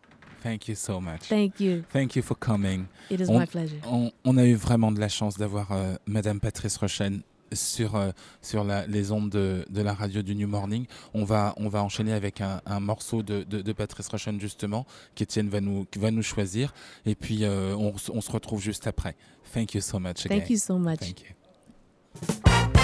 [0.43, 1.23] Thank you so much.
[1.29, 1.85] Thank you.
[1.93, 2.89] Thank you for coming.
[3.11, 3.81] It is on, my pleasure.
[3.85, 7.23] On, on a eu vraiment de la chance d'avoir euh, Madame Patrice Rochen
[7.53, 8.11] sur, euh,
[8.43, 10.87] sur la, les ondes de, de, la radio du New Morning.
[11.15, 14.87] On va, on va enchaîner avec un, un morceau de, de, de, Patrice Rochen justement,
[15.15, 16.73] qu'Étienne va nous, va nous choisir.
[17.07, 19.17] Et puis euh, on, on, se retrouve juste après.
[19.53, 20.41] Thank you so much again.
[20.41, 21.01] Thank you so much.
[21.01, 22.78] Thank you.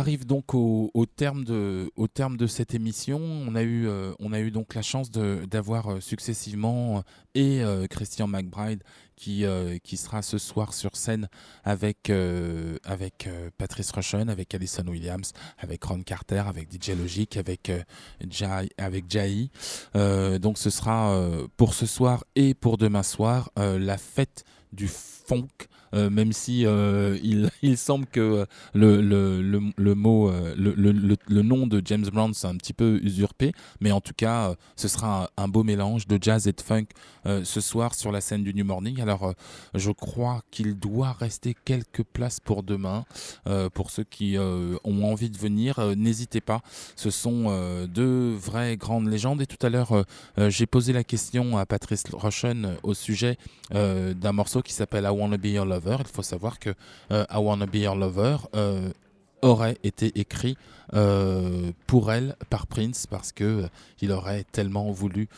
[0.00, 3.20] Arrive donc au, terme de, cette émission.
[3.20, 7.04] On a eu, euh, donc la chance d'avoir euh, successivement
[7.36, 8.82] euh, et Christian McBride
[9.14, 9.44] qui,
[9.96, 11.28] sera ce soir sur scène
[11.62, 12.10] avec,
[13.58, 17.70] Patrice Rushen, avec Alison Williams, avec Ron Carter, avec DJ Logic, avec,
[18.28, 19.50] Jai, avec Jai.
[19.94, 21.22] Donc ce sera
[21.58, 25.48] pour ce soir et pour demain soir la fête du funk.
[25.94, 32.06] Euh, même si euh, il, semble que le, le, mot, euh, le, nom de James
[32.12, 35.62] Brown c'est un petit peu usurpé, mais en tout cas, euh, ce sera un, beau
[35.62, 36.86] mélange de jazz et de funk
[37.26, 39.00] euh, ce soir sur la scène du New Morning.
[39.00, 39.32] Alors, euh,
[39.74, 43.04] je crois qu'il doit rester quelques places pour demain.
[43.46, 46.60] Euh, pour ceux qui euh, ont envie de venir, euh, n'hésitez pas.
[46.96, 49.42] Ce sont euh, deux vraies grandes légendes.
[49.42, 50.02] Et tout à l'heure, euh,
[50.38, 52.04] euh, j'ai posé la question à Patrice
[52.44, 53.36] euh, au sujet
[53.74, 55.79] euh, d'un morceau qui s'appelle I Wanna Be Your Lover.
[55.86, 56.70] Il faut savoir que
[57.10, 58.90] euh, I Wanna Be Your Lover euh,
[59.42, 60.56] aurait été écrit
[60.92, 63.68] euh, pour elle par Prince parce que
[64.00, 65.28] il aurait tellement voulu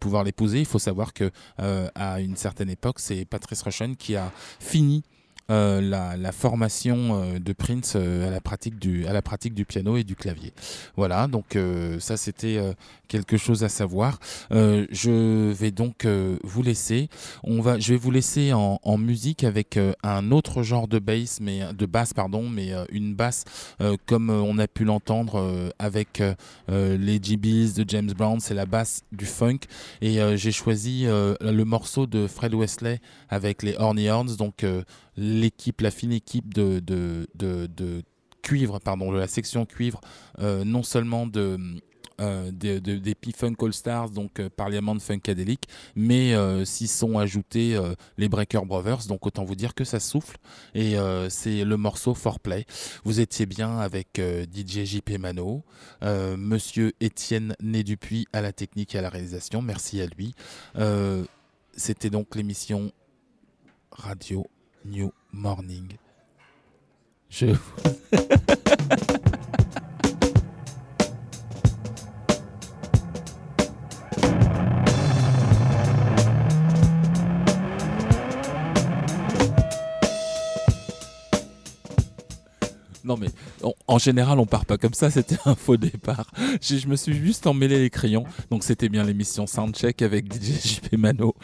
[0.00, 0.60] pouvoir l'épouser.
[0.60, 5.02] Il faut savoir que à une certaine époque, c'est Patrice Rushen qui a fini
[5.48, 9.64] euh, la, formation euh, de Prince euh, à, la pratique du, à la pratique du
[9.64, 10.52] piano et du clavier.
[10.96, 11.56] Voilà, donc
[12.00, 12.58] ça c'était
[13.08, 14.18] quelque chose à savoir.
[14.50, 16.06] Je vais donc
[16.42, 17.08] vous laisser.
[17.44, 21.60] On va, je vais vous laisser en, musique avec un autre genre de bass, mais
[21.72, 23.44] de basse pardon, mais une basse
[24.06, 26.22] comme on a pu l'entendre avec
[26.68, 29.60] les GBs de James Brown, c'est la basse du funk.
[30.00, 34.64] Et j'ai choisi le morceau de Fred Wesley avec les Horny Horns, donc
[35.16, 38.02] l'équipe, la fine équipe de, de, de,
[38.42, 40.00] cuivre, pardon, de la section cuivre,
[40.38, 41.58] euh, non seulement de
[42.18, 45.64] euh, des, de- des P-Funk All Stars, donc euh, Parliament Funkadelic,
[45.96, 47.78] mais euh, s'y sont ajoutés
[48.16, 50.38] les Breaker Brothers, donc autant vous dire que ça souffle,
[50.74, 50.94] et
[51.28, 52.64] c'est le morceau Foreplay.
[53.04, 55.62] Vous étiez bien avec DJ JP Mano,
[56.02, 60.34] Monsieur Étienne Né Dupuis à la technique et à la réalisation, merci à lui.
[61.76, 62.92] C'était donc l'émission
[63.90, 64.46] Radio
[64.86, 65.96] New Morning.
[67.28, 67.46] Je
[83.04, 83.28] Non mais
[83.86, 86.28] en général on part pas comme ça, c'était un faux départ.
[86.60, 90.60] Je, je me suis juste emmêlé les crayons, donc c'était bien l'émission Soundcheck avec DJ
[90.60, 91.36] JP Mano,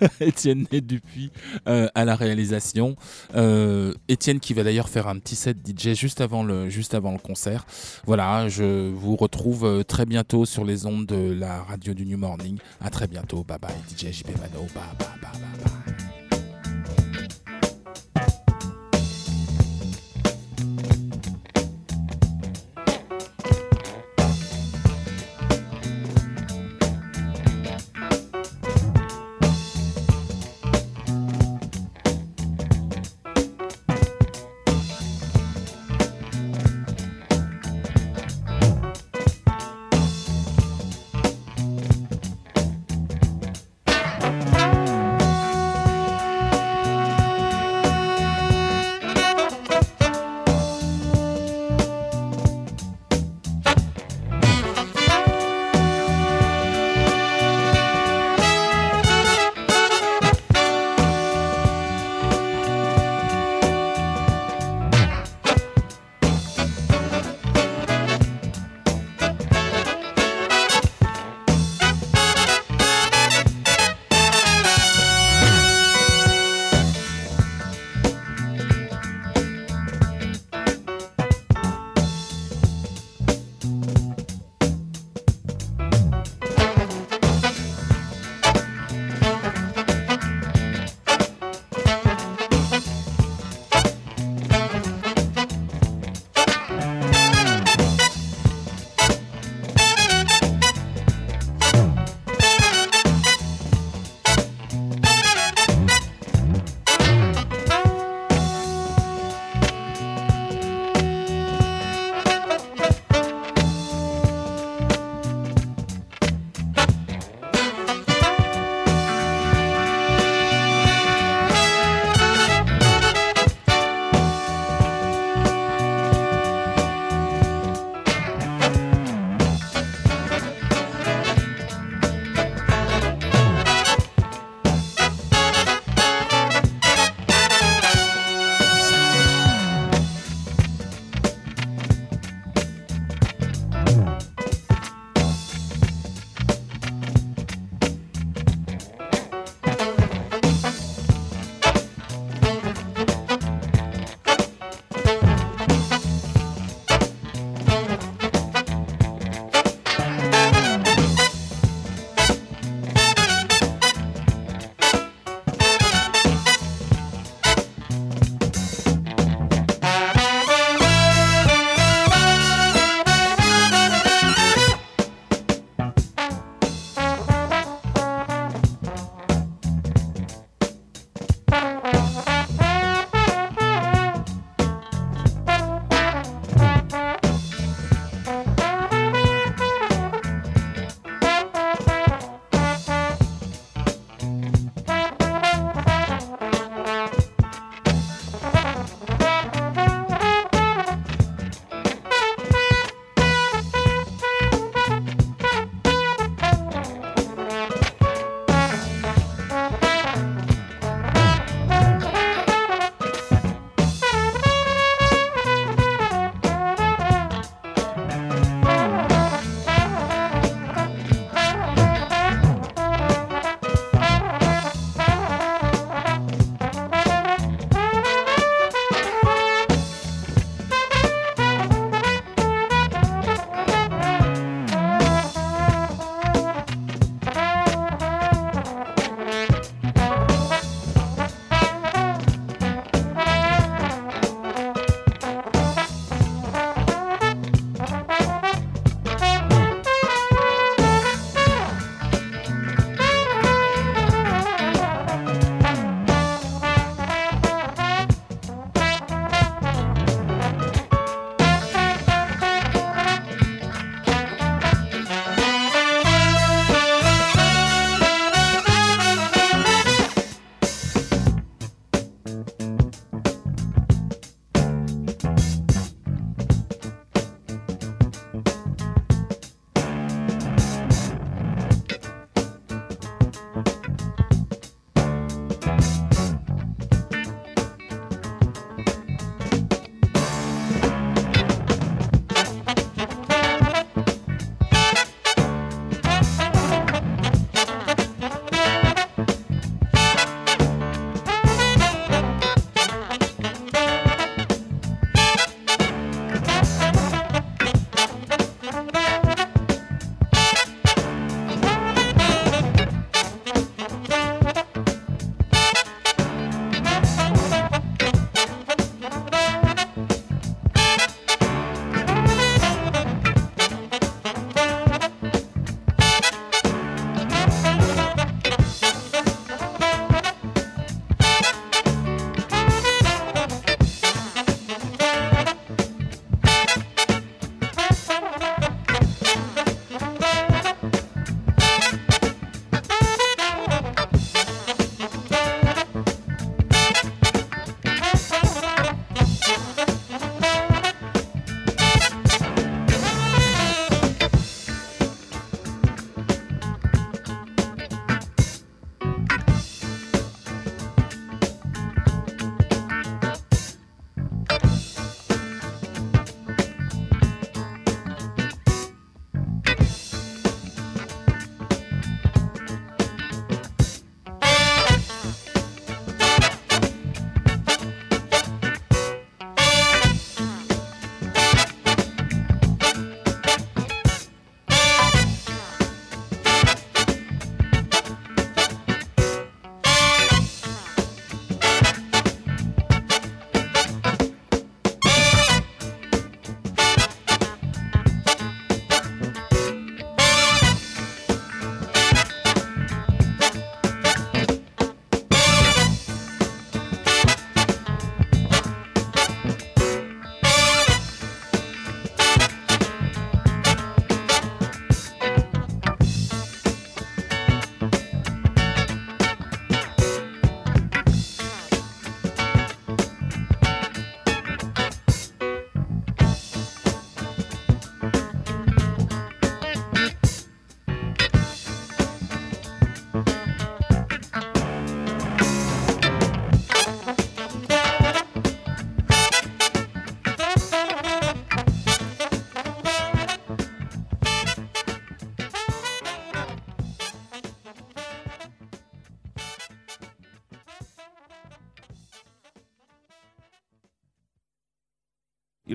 [0.20, 1.30] Étienne Dupuis
[1.66, 2.96] euh, à la réalisation,
[3.34, 7.12] Euh, Étienne qui va d'ailleurs faire un petit set DJ juste avant le juste avant
[7.12, 7.66] le concert.
[8.06, 12.18] Voilà, je vous retrouve euh, très bientôt sur les ondes de la radio du New
[12.18, 12.58] Morning.
[12.80, 15.84] À très bientôt, bye bye DJ JP Mano, bye bye bye bye.
[15.86, 15.97] bye.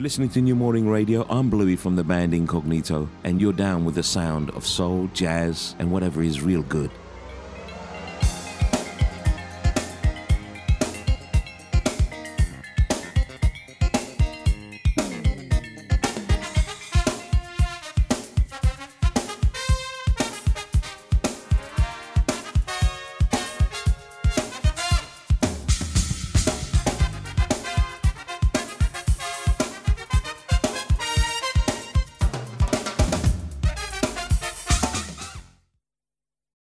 [0.03, 1.25] You're listening to New Morning Radio.
[1.29, 5.77] I'm Bluey from the band Incognito, and you're down with the sound of soul, jazz,
[5.79, 6.91] and whatever is real good.